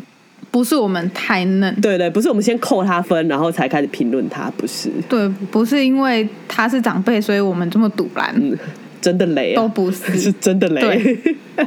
[0.51, 8.59] 不是我们太嫩，对对，不是我们先扣他分，然后才开始评论他，不是，对，不是因为他是长辈，所以我们这么堵拦，嗯，
[9.01, 10.13] 真的雷啊，都不是。
[10.19, 11.67] 是真的雷，对。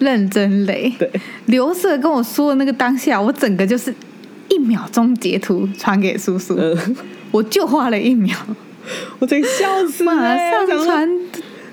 [0.00, 0.90] 认真雷。
[0.98, 1.10] 对。
[1.46, 3.92] 刘瑟跟我说的那个当下，我整个就是
[4.48, 6.96] 一秒钟截图传给叔叔，嗯，
[7.30, 8.34] 我就花了一秒，
[9.18, 11.08] 我真笑死了，马上传。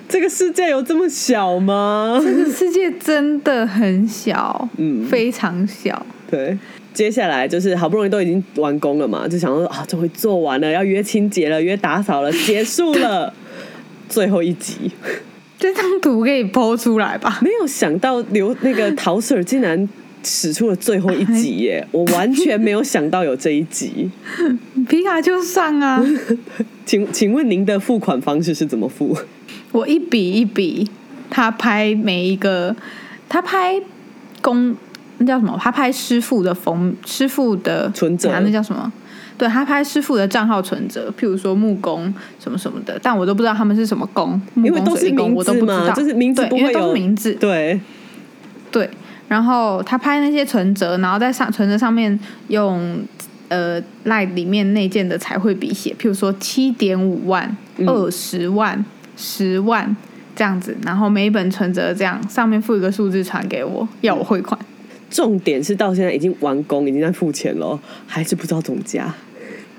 [0.08, 2.22] 这个世界有这么小吗？
[2.24, 6.06] 这个世界真的很小，嗯非常小。
[6.30, 6.58] 对。
[6.94, 13.34] 接下来就是好不容易都已经完工了嘛，就想说啊，终于做完了，要约清洁了，约打扫了，结束了，
[14.08, 14.90] 最后一集。
[15.60, 17.40] 这张图可以剖出来吧？
[17.42, 19.90] 没有想到刘那个陶 Sir 竟然
[20.24, 21.86] 使出了最后一集耶！
[21.92, 24.10] 我完全没有想到有这一集。
[24.88, 26.02] 皮卡丘上啊，
[26.86, 29.18] 请请问您的付款方式是怎么付？
[29.76, 30.90] 我一笔一笔，
[31.30, 32.74] 他拍每一个，
[33.28, 33.76] 他拍
[34.42, 34.74] 工
[35.18, 35.58] 那叫什么？
[35.62, 38.32] 他拍师傅的封师傅的存折。
[38.32, 38.90] 啊那叫什么？
[39.38, 47.78] 对他拍师傅的账号存折，譬如说木工什么什么的，但我都不知道他们是什么工，木工水利工我都不知道，嘛就是名字不会有名字，对，
[48.72, 48.90] 对，
[49.28, 52.98] 然后他拍那些存折，然后在上存折上面用
[53.50, 57.86] 呃赖里面内建的彩绘笔写，譬如说七点五万、嗯。
[57.90, 59.96] 二十万、十万
[60.36, 64.60] 这样子，然后每一本存折这样上面附一个数字传给我，要我汇款。
[65.10, 69.14] 重点是到现在已经完工，已经在付钱了，还是不知道总价。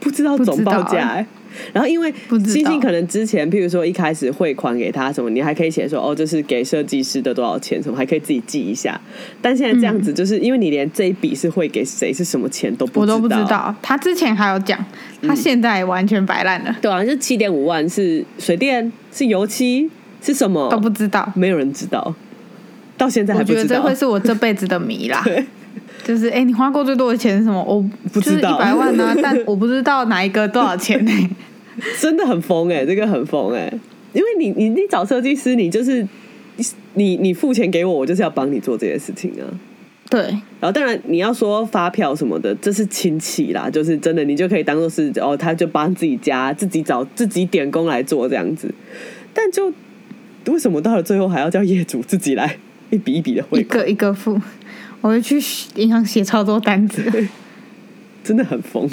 [0.00, 1.26] 不知道总报价、欸。
[1.72, 2.12] 然后因为
[2.44, 9.00] 星星可能之前，譬如说一开始汇款给他什么，你还可以写说哦，这是给设计师的多少钱什么，还可以自己记一下。
[9.40, 13.74] 但现在这样子，就是因为你连这一笔是汇给谁是什么钱都不我都不知道。
[13.80, 14.78] 他之前还有讲，
[15.22, 21.32] 他现在完全摆烂了，对啊，就七点五万是水电，是油漆，是什么都不知道。
[21.34, 22.14] 没有人知道，
[22.98, 23.60] 到现在还不知道。
[23.60, 25.24] 我觉得这会是我这辈子的谜啦。
[26.04, 27.62] 对就是哎、诶你花过最多的钱是什么？
[27.62, 31.30] 我不知道一百万啊， 但我不知道哪一个多少钱呢、
[32.00, 33.72] 真的很疯哎、这个很疯哎、
[34.12, 36.06] 因为你你你找设计师，你就是
[36.94, 39.44] 你你付钱给我，我就是要帮你做这些事情啊。
[40.08, 40.22] 对，
[40.60, 48.72] 然后当然你要说发票什么的，这是亲戚啦，就是真的你就可以当做是哦，他就帮自己家自己找自己点工来做这样子。
[49.34, 49.72] 但就
[50.46, 52.56] 为什么到了最后还要叫业主自己来
[52.90, 53.58] 一笔一笔的汇？
[53.58, 54.40] 一个一个付。
[55.00, 55.40] 我会去
[55.76, 57.02] 银行写超多单子，
[58.24, 58.88] 真的很疯。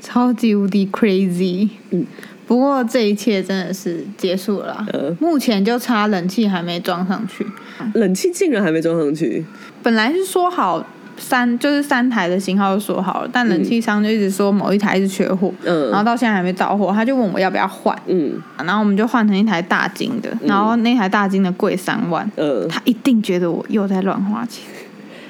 [0.00, 1.68] 超级无敌 crazy。
[1.90, 2.04] 嗯，
[2.46, 4.86] 不过这一切真的是结束了啦。
[4.92, 5.16] 呃。
[5.20, 7.46] 目前就差冷气还没装上去。
[7.94, 9.44] 冷气竟然还没装上去，
[9.82, 10.84] 本来是说好
[11.18, 15.90] 三就是三台的型号都说好了，但冷气商就一直说某一台是缺货，嗯。
[15.90, 18.40] 然后到现在还没到货，他就问我要不要换，嗯。
[18.58, 24.64] 然后我们就换成一台大金的，然后那台大金的贵三万，嗯，他一定觉得我又在乱花钱，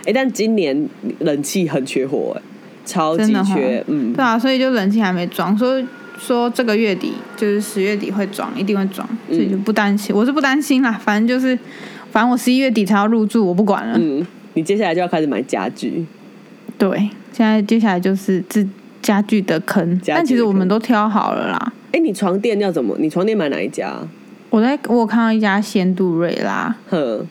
[0.06, 0.88] 哎、但今年
[1.18, 2.42] 冷气很缺货哎、
[2.84, 5.84] 超级缺，嗯，对啊，所以就冷气还没装，所以
[6.18, 11.58] 说这个月底就是十月底会装，一定会装，所以就不担心，我是不担心啦，反正就是
[12.12, 16.06] 反正我十一月底才要入住，我不管了，嗯，你接下来就要开始买家具，
[16.78, 18.66] 对，现在接下来就是自
[19.02, 21.72] 家具的坑，但其实我们都挑好了啦。
[21.92, 22.96] 哎、你床垫要怎么？
[22.98, 23.96] 你床垫买哪一家？
[24.50, 27.24] 我在我有看到一家仙度瑞拉，呵，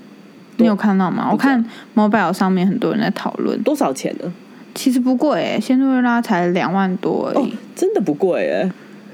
[0.57, 1.29] 你有看到吗？
[1.31, 1.63] 我看
[1.95, 4.31] mobile 上面很多人在讨论，多少钱呢？
[4.73, 8.69] 其实不贵诶，仙杜瑞拉才两万多而哦已。，真的不贵哎，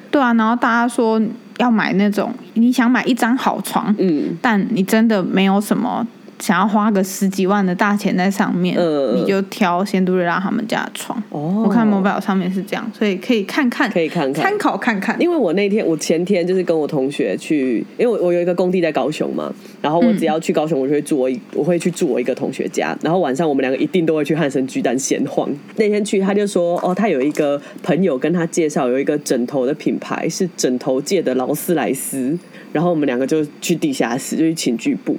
[0.09, 1.21] 对啊，然后大家说
[1.57, 6.05] 要买那种，你想买一张好床，嗯，但你真的没有什么
[6.41, 11.21] 想要花个十几万的大钱在上面，呃你就挑仙都瑞拉他们家的床。
[11.29, 15.15] 哦，我看 mobile 上面是这样，所以可以看看，可以看看参考看看。
[15.21, 25.47] 因为我那天我前天就是跟我同学去，因为我我有一个工地在高雄嘛，然后我只要去高雄，我就会住我一我会去住我一个同学家，然后晚上我们两个一定都会去汉森巨蛋闲晃。
[25.75, 32.37] 那天去他就说，哦，他有一个朋友跟他介绍有一个枕头的品牌是枕头界的劳斯莱斯，
[32.71, 35.15] 然后我们两个就去地下室就去寝具部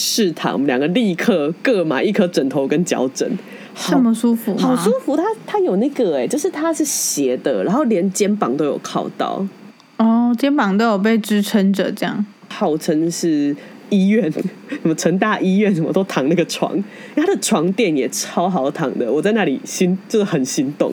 [0.00, 3.28] 试躺，我们两个立刻各买一颗枕头跟脚枕，
[3.74, 4.56] 好这么舒服？
[4.56, 9.46] 好舒服，它它有那个哎、就是它是斜的，然后连肩膀都有靠到，
[9.98, 12.24] 哦，肩膀都有被支撑着，这样。
[12.48, 13.54] 号称是
[13.90, 14.42] 医院 什
[14.82, 16.82] 么成大医院什么都躺那个床，
[17.14, 20.92] 它的床垫也超好躺的，我在那里心就是很心动。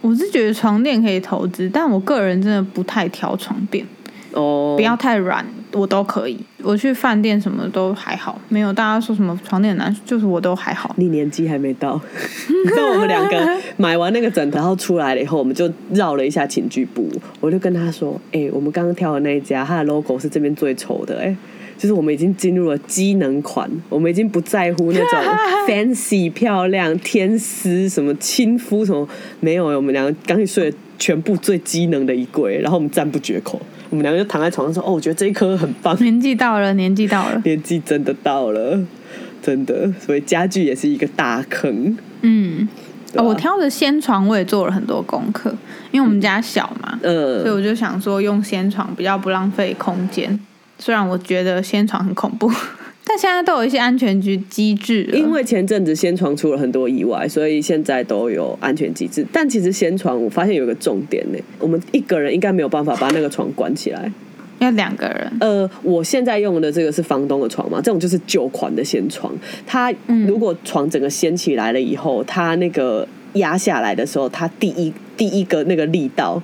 [0.00, 3.86] 我是觉得床垫可以投资，但我个人真的不太挑床垫，
[4.32, 6.38] 哦，不要太软，我都可以。
[6.62, 10.94] 我去饭店什么都还好，没有大家说什么床垫很难，就是我都还好。
[10.96, 12.00] 你年纪还没到，
[12.48, 17.10] 你知道我们两个买完那个枕头，然后出来了以后，我们就绕了一下寝具部，
[17.40, 21.36] 我就跟他说：“哎、我们刚刚挑的那一家，它的 logo 是这边最丑的、哎，
[21.76, 25.08] 就是我们已经进入了机能款，我们已经不在乎那种
[25.68, 29.06] fancy 漂亮天丝什么亲肤什么，
[29.40, 33.60] 没有、我们两个刚去睡了全部最机能的衣柜，然后我们赞不绝口，
[33.94, 38.76] 我们两个就躺在床上说：哦，我觉得这一颗很棒。”年纪到了，年纪到了，年纪真的到了，
[39.40, 41.96] 真的，所以家具也是一个大坑。
[42.22, 42.66] 嗯。
[43.14, 45.54] 啊哦我挑的仙床我也做了很多功课，
[45.92, 50.36] 因为我们家小嘛，所以嗯，我就想说用仙床比较不浪费空间。
[50.80, 52.50] 虽然我觉得仙床很恐怖，
[53.06, 55.04] 但现在都有一些安全局机制。
[55.12, 59.24] 因为前阵子先床出了很多意外，所以现在都有安全机制。
[59.32, 64.10] 但其实先床我发现有个重点呢，我们一个人应该没有办法把那个床关起来。
[64.60, 69.34] 要两个人，呃，我现在用的这个是房东的床嘛，这种就是旧款的掀床。
[69.66, 76.40] 它嗯如果床整个掀起来了以后，它那个压下来的时候，它第一第一个那个力道，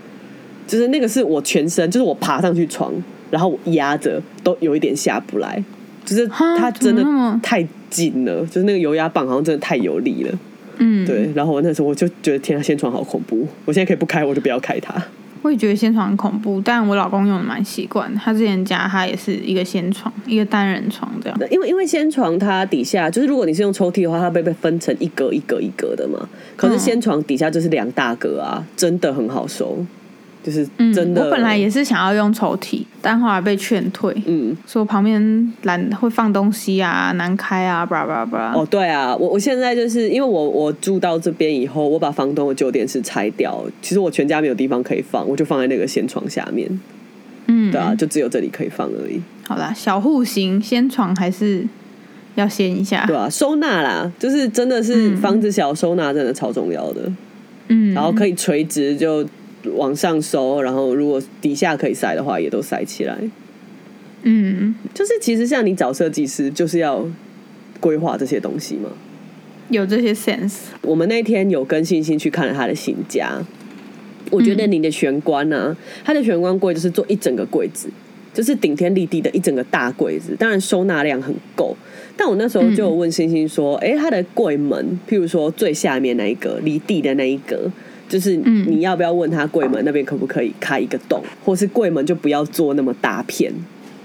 [0.66, 2.92] 就是那个是我全身，就是我爬上去床，
[3.30, 5.62] 然后我压着都有一点下不来，
[6.10, 7.04] 就是它真的
[7.42, 10.38] 太紧了，就是那个油压棒好像真的太有力了。
[10.78, 14.94] 嗯，对，然后我那时候我就觉得天啊，掀床好恐怖，我现在可以不开，我就不要开它。
[15.42, 18.14] 我也觉得掀床很恐怖，但我老公用的蛮习惯。
[18.14, 21.38] 他之前家他也是一个掀床，一个单人床这样。
[21.50, 26.28] 因为因为掀床它底下就是如果你是用抽屉的话，它会被分成一格一格一格的嘛。
[26.56, 29.84] 可是嗯掀床底下就是两大格啊，真的很好收。
[30.42, 31.24] 就是嗯，真的。
[31.24, 38.52] 我本来也是想要用抽屉，但后来被劝退，嗯，说旁边懒会放东西啊，难开啊，巴拉巴拉巴拉。
[38.54, 46.80] 哦，对啊，我我现在就是因为我我住到这边以后，我把房东的旧电视拆掉，其实我全家没有地方可以放，我就放在那个掀床下面，
[47.46, 51.66] 嗯，对啊，就只有这里可以放而已，好啦，小户型掀床还是
[52.36, 53.04] 要掀一下。
[53.06, 57.12] 对啊，收纳啦，就是真的是嗯房子小，收纳真的超重要的，
[57.68, 59.26] 嗯，然后可以垂直就
[59.74, 63.18] 往上收，然后如果底下可以塞的话，也都塞起来。
[64.22, 67.06] 嗯，就是其实像你找设计师，就是要
[67.80, 68.90] 规划这些东西嘛。
[69.70, 70.56] 有这些 sense。
[70.82, 73.38] 我们那天有跟星星去看了他的新家，
[74.30, 77.88] 我觉得你的玄关呢、他的玄关柜就是做一整个柜子，
[78.34, 81.76] 就是顶天立地的一整个大柜子，当然收纳量很够。
[82.16, 87.70] 但我那时候就有问星星说：“诶，他的柜门，譬如说最下面那一格离地的那一格，
[88.10, 93.50] 就是嗯你要不要问他柜门那边可不可以开一个洞，或是柜门就不要做那么大片？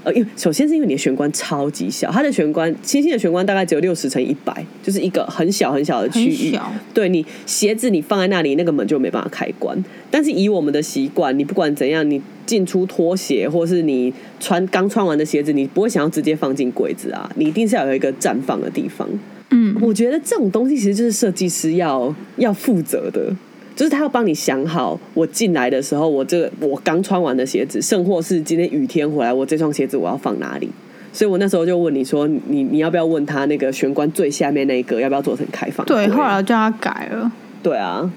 [0.04, 6.56] 呃，因为首先是因为你的玄关超级小，它的玄关星星的玄关大概只有六十乘一百，就是一个很小很小的区域。
[6.94, 9.76] 对你鞋子你放在那里，那个门就没办法开关。
[10.12, 19.10] 但是以我们的习惯，你不管怎样，你进出拖鞋，或是你穿刚穿完的鞋子，你不会想要直接放进柜子啊，你一定是要有一个绽放的地方。
[19.50, 23.36] 嗯，我觉得这种东西其实就是设计师要要负责的，
[23.76, 30.70] 就是他要帮你想好，我进来的时候，我这个我刚穿完的鞋子，甚或是今天雨天回来，我这双鞋子我要放哪里？
[31.12, 35.86] 所以我那时候就问你说，你你要不要问他那个玄关最下面那一个要不要做成开放？
[35.86, 37.32] 对，后来我叫他改了。
[37.64, 38.10] 对啊，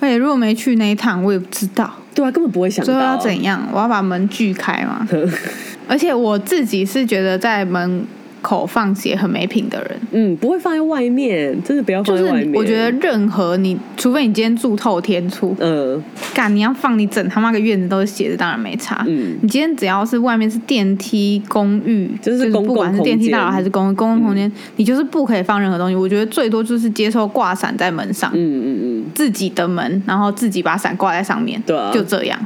[0.00, 3.68] 而且如果没去那一趟，我也不知道对啊，根本不会想到最后要怎样。
[3.72, 5.06] 我要把门锯开嘛。
[5.88, 8.04] 而且我自己是觉得在门
[8.42, 12.54] 口放血很没品的人，嗯，不会放在外面，真的不要就是放在外面。
[12.54, 16.02] 我觉得，任何你，除非你今天住透天厝，嗯
[16.34, 19.04] 干你要放你整他妈个院子都是鞋子，当然没差。
[19.08, 25.94] 嗯，你今天只要是外面是电梯、公寓，就是不管是电梯大楼还是公公共空间，你就是不可以放任何东西。
[25.94, 32.38] 我觉得最多就是接受挂伞在门上，嗯嗯嗯，自己的门，然后自己把伞挂在上面，对啊就这样。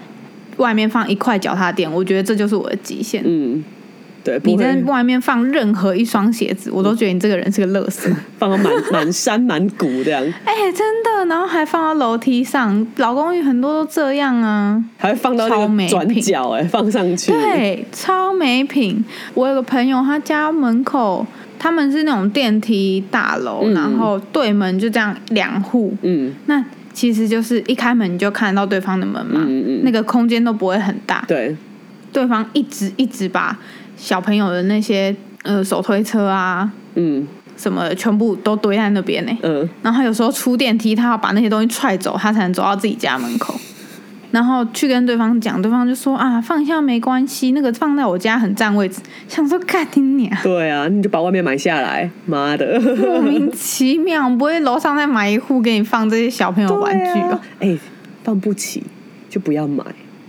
[0.56, 3.22] 外面放一块脚踏垫，我觉得这就是我的极限。
[3.24, 3.64] 嗯，
[4.22, 8.10] 对，你在外面放任何一双鞋子，我都觉得你这个人是个乐色。
[8.38, 14.82] 放到满 满山满谷这样，哎、真的，然后还放到楼梯上，老公寓很多都这样啊。
[14.98, 17.32] 还会放到那个转角，哎，放上去。
[17.32, 19.04] 对，超没品。
[19.34, 21.26] 我有个朋友，他家门口
[21.58, 31.24] 他们是那种电梯大楼，嗯然后对门就这样两户，嗯那其实就是一开门你就看得到对方的门嘛，嗯嗯那个空间都不会很大。
[31.28, 31.54] 对，
[32.12, 33.56] 对方一直一直把
[34.00, 37.28] 小朋友的那些呃手推车啊嗯。
[37.56, 43.54] 什么全部都堆在那边呢、嗯，然后有时候出电梯，他要把那些东西踹走，他才能走到自己家门口。
[44.30, 49.02] 然后去跟对方讲，对方就说啊，放一下没关系，那个放在我家很占位置。
[49.28, 57.38] 想说干你娘，对啊，你就把外面买下来，妈的，莫名其妙，不会楼上再买一户给你放这些小朋友玩具吧？
[57.60, 57.76] 哎、
[58.24, 58.82] 放不起
[59.28, 59.84] 就不要买，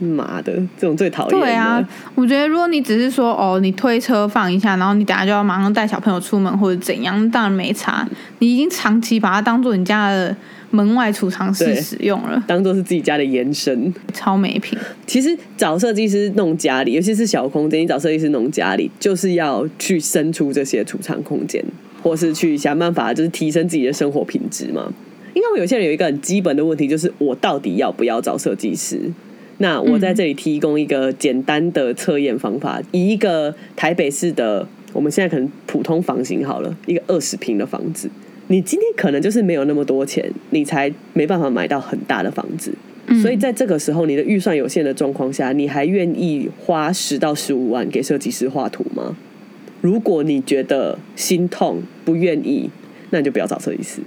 [0.06, 1.40] 妈的，这种最讨厌。
[1.40, 1.82] 对啊，
[2.16, 8.08] 我觉得如果你只是说哦，你推车放一下，然后你等下就要马上带小朋友出门或者怎样，当然没差。
[8.40, 10.36] 你已经长期把它当做你家的
[10.72, 13.94] 门外储藏室使用了，当做是自己家的延伸。
[14.14, 14.78] 超没品。
[15.06, 21.64] 其实找设计师弄家里，尤其是小空间，你找设计师弄家里，就是要去生出这些储藏空间，
[22.02, 24.92] 或是去想办法，就是提升自己的生活品质嘛。
[25.34, 29.00] 因为有些人有一个很基本的问题，就是我到底要不要找设计师？
[29.62, 38.10] 那我在这里提供一个简单的测验方法，以一个台北市的，我们现在可能普通房型好了，一个二十平的房子，
[38.48, 42.74] 你今天可能就是没有那么多钱，你才没办法买到很大的房子。
[43.22, 49.16] 所以在这个时候，你的预算有限的状况下，你还愿意花十到十五万给设计师画图吗？
[49.82, 52.70] 如果你觉得心痛不愿意，
[53.12, 54.00] 那你就不要找设计师。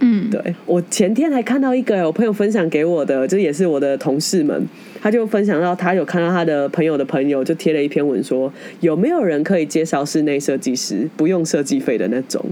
[0.00, 4.66] 嗯，对我前天还看到一个我朋友分享给我的，这也是我的同事们，
[5.00, 12.44] 他就分享到他有看到他的朋友的朋友就贴了一篇文说，有没有人可以介绍室内设计师不用设计费的那种？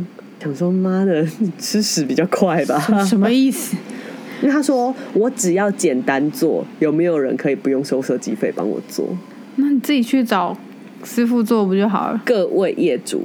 [0.42, 2.78] 想说妈的，你 吃屎比较快吧？
[3.04, 3.76] 什么意思？
[4.42, 9.08] 因为他说我只要简单做，有没有人可以不用收设计费帮我做？
[9.56, 10.56] 那你自己去找
[11.02, 12.20] 师傅做不就好了？
[12.24, 13.22] 各位业主，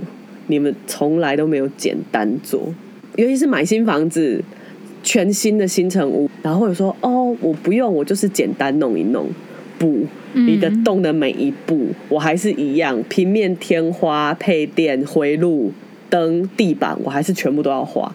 [0.47, 2.73] 你们从来都没有简单做，
[3.21, 4.43] 尤其是买新房子，
[5.03, 9.29] 全新的新城屋，然后或者说哦，我不用，我就是简单弄一弄。
[9.77, 15.71] 不，你的动的每一步，我还是一样，平面天花、配电、回路、
[16.09, 18.11] 灯、地板，我还是全部都要画。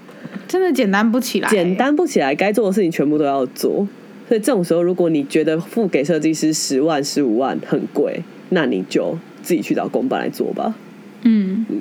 [0.49, 3.87] 真的简单不起来、简单不起来，该做的事情全部都要做。
[4.27, 10.75] 所以这种时候，如果你觉得付给设计师十万、十五万很贵，那你就自己去找公办来做吧。
[11.23, 11.79] 嗯嗯，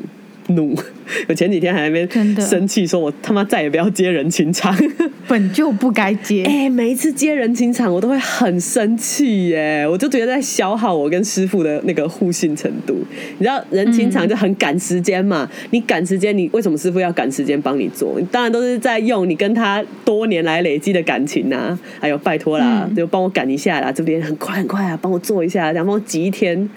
[0.49, 0.75] 怒！
[1.27, 4.75] 我前几天还在那边生气，说我他妈再也不要接人情场。
[5.27, 6.43] 本就不该接。
[6.49, 12.95] 哎、每一次接人情场，我都会很生气耶，我就觉得在消耗我跟师傅的那个互信程度。
[13.37, 18.15] 你知道人情场就很赶时间嘛，你赶时间，你为什么师傅要赶时间帮你做？
[18.19, 26.69] 你当然都是在用你跟他多年来累积的感情呐、还有拜托啦，嗯就帮我赶一下啦，这边很快很快啊，帮我做一下，然后挤一天。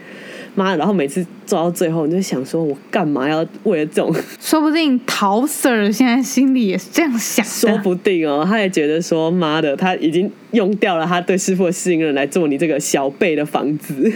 [0.58, 7.78] 妈，然后每次做到最后，你就想说，我干嘛要为了这种 说不定陶 Sir 现在心里也是这样想说。
[7.78, 14.12] 不定哦，他也觉得说，妈的，他已经用掉了他对师傅的信任来做你这个小辈的房子，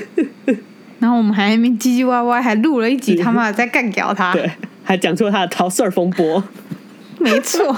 [0.98, 4.32] 然后我们还在那边唧唧歪歪，还录了一集 他妈的在干掉他。
[4.32, 4.50] 对，
[4.82, 6.42] 还讲出了他的陶 Sir 风波。
[7.18, 7.76] 没错。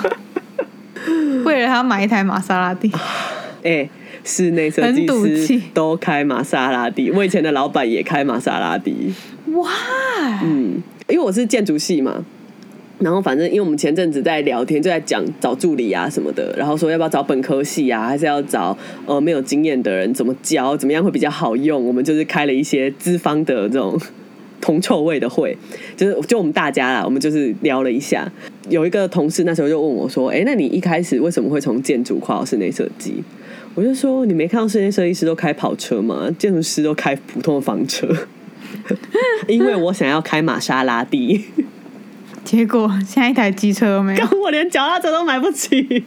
[1.45, 2.91] 为了他买一台玛莎拉蒂，
[3.62, 3.87] 哎、
[4.25, 9.12] 室内设计师都开玛莎拉蒂，我以前的老板也开玛莎拉蒂。
[9.53, 9.70] 哇，
[10.43, 12.25] 嗯，因为我是建筑系嘛，
[12.99, 21.87] 然后反正因为我们前阵子在聊天，就在讲找助理啊什么的，然后说要不要找本科系啊，还是要找呃没有经验的人怎么教，怎么样会比较好用。
[21.87, 24.01] 我们就是开了一些资方的这种
[24.62, 25.55] 铜臭味的会，
[25.95, 28.33] 就是就我们大家啦，我们就是聊了一下。
[28.70, 33.22] 有一个同事那时候就问我说：“哎、那你一开始为什么会从建筑跨到室内设计？”
[33.75, 36.29] 我就说：“你没看到室内设计师都开跑车吗？
[36.39, 38.07] 建筑师都开普通的房车。
[39.49, 41.45] ”因为我想要开玛莎拉蒂，
[42.45, 46.05] 结果现在一台机车都没有，我连脚踏车都买不起。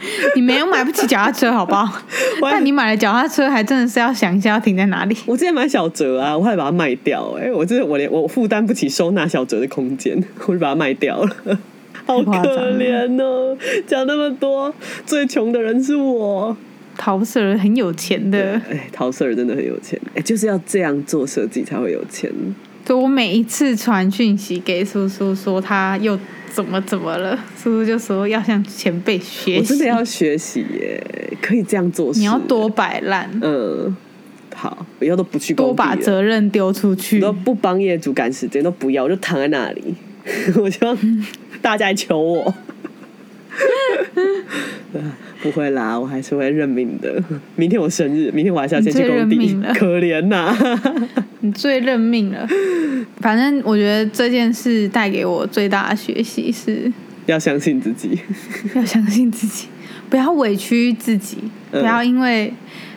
[0.34, 2.00] 你没有买不起脚踏车，好不好？
[2.40, 5.14] 但你买了脚踏车，还真的是要想一下要停在哪里。
[5.26, 11.58] 我之前买小折啊，我还把它卖掉、哎，我真的我连我负担不起收纳小折的空间，我就把它卖掉了。
[12.06, 12.32] 好可
[12.78, 13.56] 怜哦！
[13.86, 14.74] 讲那么多，
[15.04, 16.56] 最穷的人是我。
[17.02, 22.30] 陶 Sir 很有钱的，哎，陶 Sir 真的很有钱，哎，就是要这样做设计才会有钱。
[22.84, 26.18] 所以我每一次传讯息给叔叔说他又
[26.52, 31.02] 怎么怎么了，叔叔就说要向前辈学习，我真的要学习耶，
[31.40, 32.18] 可以这样做事。
[32.20, 33.96] 你要多摆烂，嗯，
[34.54, 37.32] 好，以后都不去工多把责任丢出去都。
[37.32, 39.94] 不帮业主赶时间，都不要，我就躺在那里。
[40.60, 41.26] 我希望
[41.62, 42.54] 大家来求我。
[45.42, 47.22] 不会啦，我还是会认命的。
[47.56, 49.56] 明天我生日，明天我还是要先去工地。
[49.74, 50.54] 可怜呐、
[51.40, 52.46] 你最认命了。
[53.20, 56.92] 反正我觉得这件事带给我最大的学习是
[57.26, 58.18] 要相信自己。
[58.74, 59.66] 要相信自己，
[60.10, 61.38] 不要委屈自己，
[61.72, 62.52] 嗯不要因为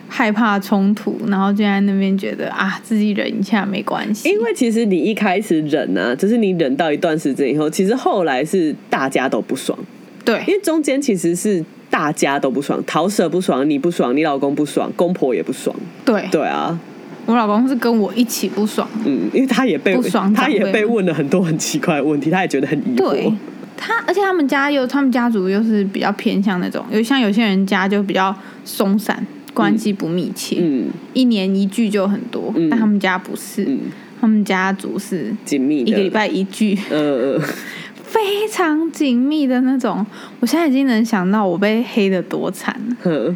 [0.08, 4.28] 害怕冲突，然后就在那边觉得啊自己忍一下没关系。
[4.28, 9.78] 因为其实你一开始忍啊，就是你忍到一段时间以后，其实后来是大家都不爽，
[10.26, 15.74] 因对为中间其实是大家都不爽，桃舍不爽，你不爽，你老公不爽，公婆也不爽。
[16.04, 16.78] 对，对啊，
[17.26, 23.10] 我老公是跟我一起不爽，嗯，因为他也被不爽他也被问了很多很奇怪的问题，他也觉得很疑惑。
[23.10, 23.32] 对。
[23.76, 30.86] 他，而且他们家又他们家族又是比较偏向那种，有像有些人家就比较松散，关系不密切，嗯。
[31.12, 32.70] 一年一聚就很多，嗯。
[32.70, 33.80] 但他们家不是，嗯，
[34.20, 35.90] 他们家族是紧密的。
[35.90, 37.36] 一个礼，拜一聚，呃，
[38.14, 40.06] 非常紧密的那种。
[40.38, 43.34] 我现在已经能想到我被黑的多惨了，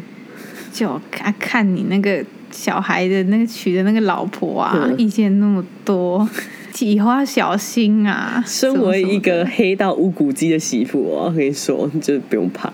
[0.71, 6.27] 就看看你那个小孩的那个娶的那个老婆啊，嗯意见那么多，
[6.79, 8.41] 以后要小心啊。
[8.47, 12.71] 身为一个黑到无骨鸡的媳妇，我跟你说，你就不用怕。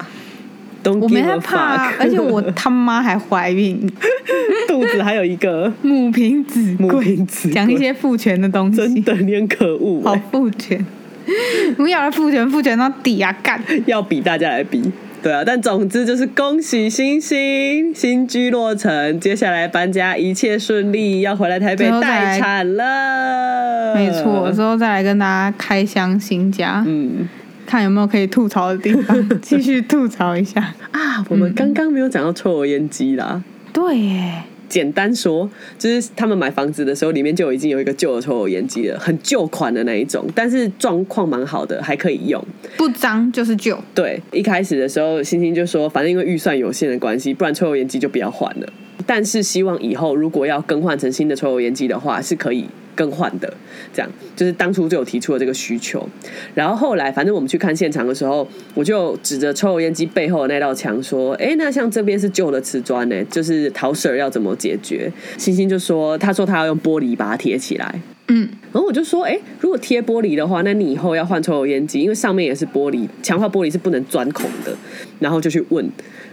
[1.02, 3.92] 我没在怕啊， 而且我他妈还怀孕，
[4.70, 10.86] 肚子还有一个 母凭子母贵，凭子贵讲一些父权的东西，真的，你很可恶、好欸，父权。
[11.78, 13.36] 我们要来父权，复权到底啊！
[13.44, 14.92] 干，要比大家来比。
[15.24, 23.96] 对啊，但总之就是恭喜星星新居落成，接下来搬家一切顺利，要回来台北待产了。
[23.96, 27.28] 没错，之后再来跟大家开箱新家，嗯
[27.66, 30.62] 看有没有可以吐槽的地方， 继续吐槽一下。
[30.92, 33.42] 啊，我们刚刚没有讲到抽油烟机啦。
[33.74, 34.44] 对耶，
[34.76, 35.50] 简单说，
[35.80, 42.44] 就是他们买房子的时候，里面就已经有一个旧的抽油烟机了，很旧款的那一种，但是状况蛮好的，还可以用。
[42.76, 43.80] 不脏就是旧。
[43.94, 48.68] 对，一开始的时候，星星就说，反正因为预算有限的关系，不然抽油烟机就不要换了。
[49.06, 52.66] 但是希望以后如果要更换成新的抽油烟机的话，是可以
[52.96, 53.54] 更换的。
[53.94, 56.08] 这样就是当初就有提出了这个需求。
[56.54, 74.76] 然后后来，反正我们去看现场的时候，我就指着抽油烟机背后的那道墙说：“哎，那像这边是旧的瓷砖呢，就是陶 Sir 要怎么解决？”星星就说：“他说他要用玻璃把它贴起来。”嗯，然后我就说，哎、如果贴玻璃的话，那你以后要换抽油烟机，因为上面也是玻璃，强化玻璃是不能钻孔的。
[75.20, 75.88] 然后就去问，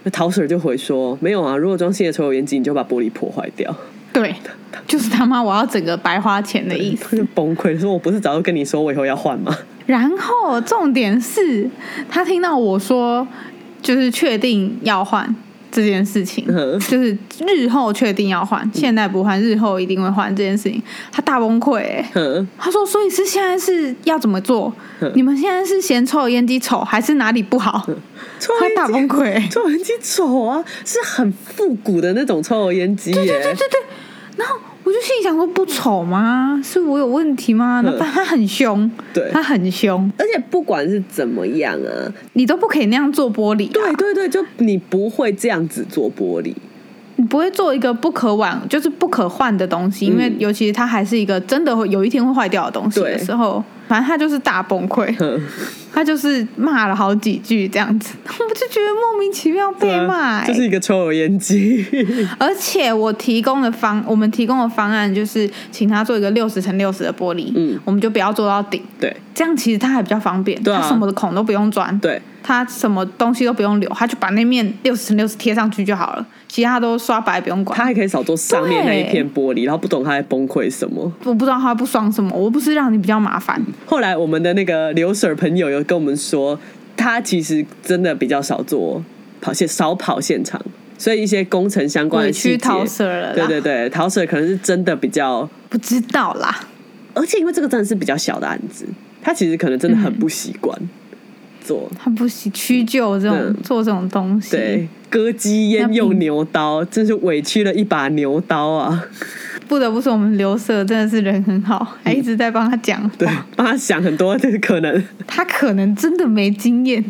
[0.05, 3.75] 那陶 Sir 就回说，没有啊，如果装新的抽油烟机，你就把玻璃破坏掉。
[4.13, 4.35] 对，
[4.87, 7.07] 就是他妈我要整个白花钱的意思。
[7.11, 9.57] 他就崩溃，说我不是早就跟你说我以后要换吗？
[9.87, 11.69] 然后重点是
[12.09, 13.27] 他听到我说，
[13.81, 15.35] 就是确定要换
[15.73, 17.17] 这件事情，嗯就是
[17.49, 22.47] 日后确定要换，现在不换，日后一定会换这件事情，他大崩溃、欸。
[22.59, 25.11] 他说：“所以是现在是要怎么做嗯？
[25.15, 27.85] 你们现在是嫌抽油烟机丑，还是哪里不好？”
[28.39, 29.45] 抽他大崩溃、欸。
[29.51, 33.17] 抽油烟机丑啊，是很复古的那种抽油烟机耶。
[33.17, 33.81] 对对对对，
[34.37, 36.61] 然后我就心里想说：不丑吗？
[36.63, 37.81] 是我有问题吗？
[37.85, 43.73] 那嗯他很凶，对他很凶，而且不管是怎么样啊，你都不可以那样做玻璃、啊。
[43.73, 46.53] 对对对，就你不会这样子做玻璃。
[47.17, 53.63] 你不会做一个不可挽，就是不可换的东西，因为嗯尤其是它还是一个真的会有一天会坏掉的东西的时候，
[53.93, 55.15] 反正他就是大崩溃，
[55.93, 61.85] 他就是骂了好几句这样子，我就觉得莫名其妙被骂、欸就是一个抽油烟机。
[62.39, 77.85] 而且我提供的方，我们提供的方案就是请他做一个六十乘六十的玻璃，嗯我们就不要做到顶，对这样其实他还比较方便，他什么的孔都不用钻，对，他什么东西都不用留，他就把那面六十乘六十贴上去就好了，其他都刷白不用管他。
[77.85, 81.13] 还可以少做上面那一片玻璃，然后不懂他在崩溃什么。
[81.25, 86.59] 我不知道他不爽什么，我不是让你比较麻烦，后来我们的那个刘 Sir 朋友有跟我们说，
[86.97, 89.05] 他其实真的比较少做
[89.41, 90.61] 跑现少跑现场，
[90.97, 93.35] 所以一些工程相关的细节，屈陶 Sir 了啦。
[93.35, 96.69] 对对对，陶 Sir 可能是真的比较，不知道啦，
[97.15, 98.87] 而且因为这个真的是比较小的案子，
[99.21, 100.79] 他其实可能真的很不习惯
[101.63, 101.91] 做。
[101.99, 104.53] 他不喜屈就这种、嗯做这种东西。
[104.53, 109.05] 对，割鸡焉用牛刀，真是委屈了一把牛刀啊！
[109.73, 115.03] 不得不说我们刘社真的是人很好，还一直在帮他讲对。，帮他想很多的可能。
[115.27, 117.03] 他可能真的没经验，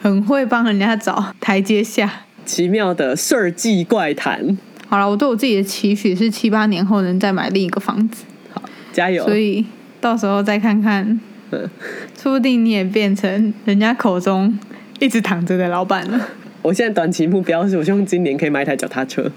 [0.00, 2.08] 很会帮人家找台阶下。
[2.44, 8.22] 奇妙的设计怪谈，好了，我对我自己的期许是七八年后能再买另一个房子，
[8.52, 8.62] 好，
[8.92, 9.24] 加油！
[9.24, 9.66] 所以
[10.00, 11.20] 到时候再看看，
[11.50, 11.68] 嗯
[12.16, 14.56] 说不定你也变成人家口中
[15.00, 16.28] 一直躺着的老板了。
[16.62, 19.30] 我现在短期目标是我希望今年可以买一台脚踏车，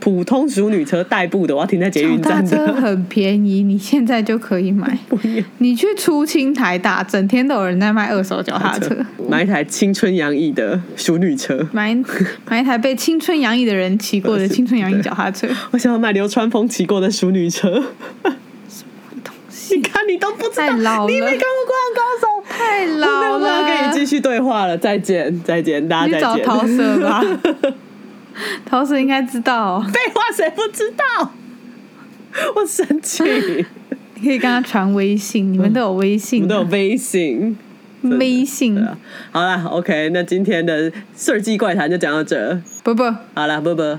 [0.00, 2.66] 普通淑女车代步的，我要停在捷脚踏运站的。
[2.66, 4.98] 车很便宜，你现在就可以买。
[5.08, 5.18] 不，
[5.58, 8.96] 你去出清台大，整天都有人在卖二手脚踏车。
[9.28, 11.68] 买一台青春洋溢的淑女车。
[11.72, 11.94] 买
[12.46, 17.82] 买一台被青春洋溢的人骑过的 青春洋溢脚踏车，我想要买流川枫骑过的淑女车。
[19.74, 22.26] 你看，你都不知道，你没看过《灌篮高手》。
[22.48, 23.92] 太我没老有跟你了。
[23.92, 26.44] 继续对话了，再见，再见，大家再见。
[26.44, 27.22] 找陶 Sir 吧，
[28.66, 31.32] 陶 Sir 应该知道、哦，废话，谁不知道？
[32.56, 33.24] 我生气。
[34.14, 37.56] 你可以跟他传微信，你们都有微信啊，们都有微信。
[38.02, 38.98] 微信啊，
[39.30, 42.60] 好啦 o k 那今天的设计怪谈就讲到这。
[42.82, 43.04] 不不。
[43.34, 43.98] 好啦，啵啵。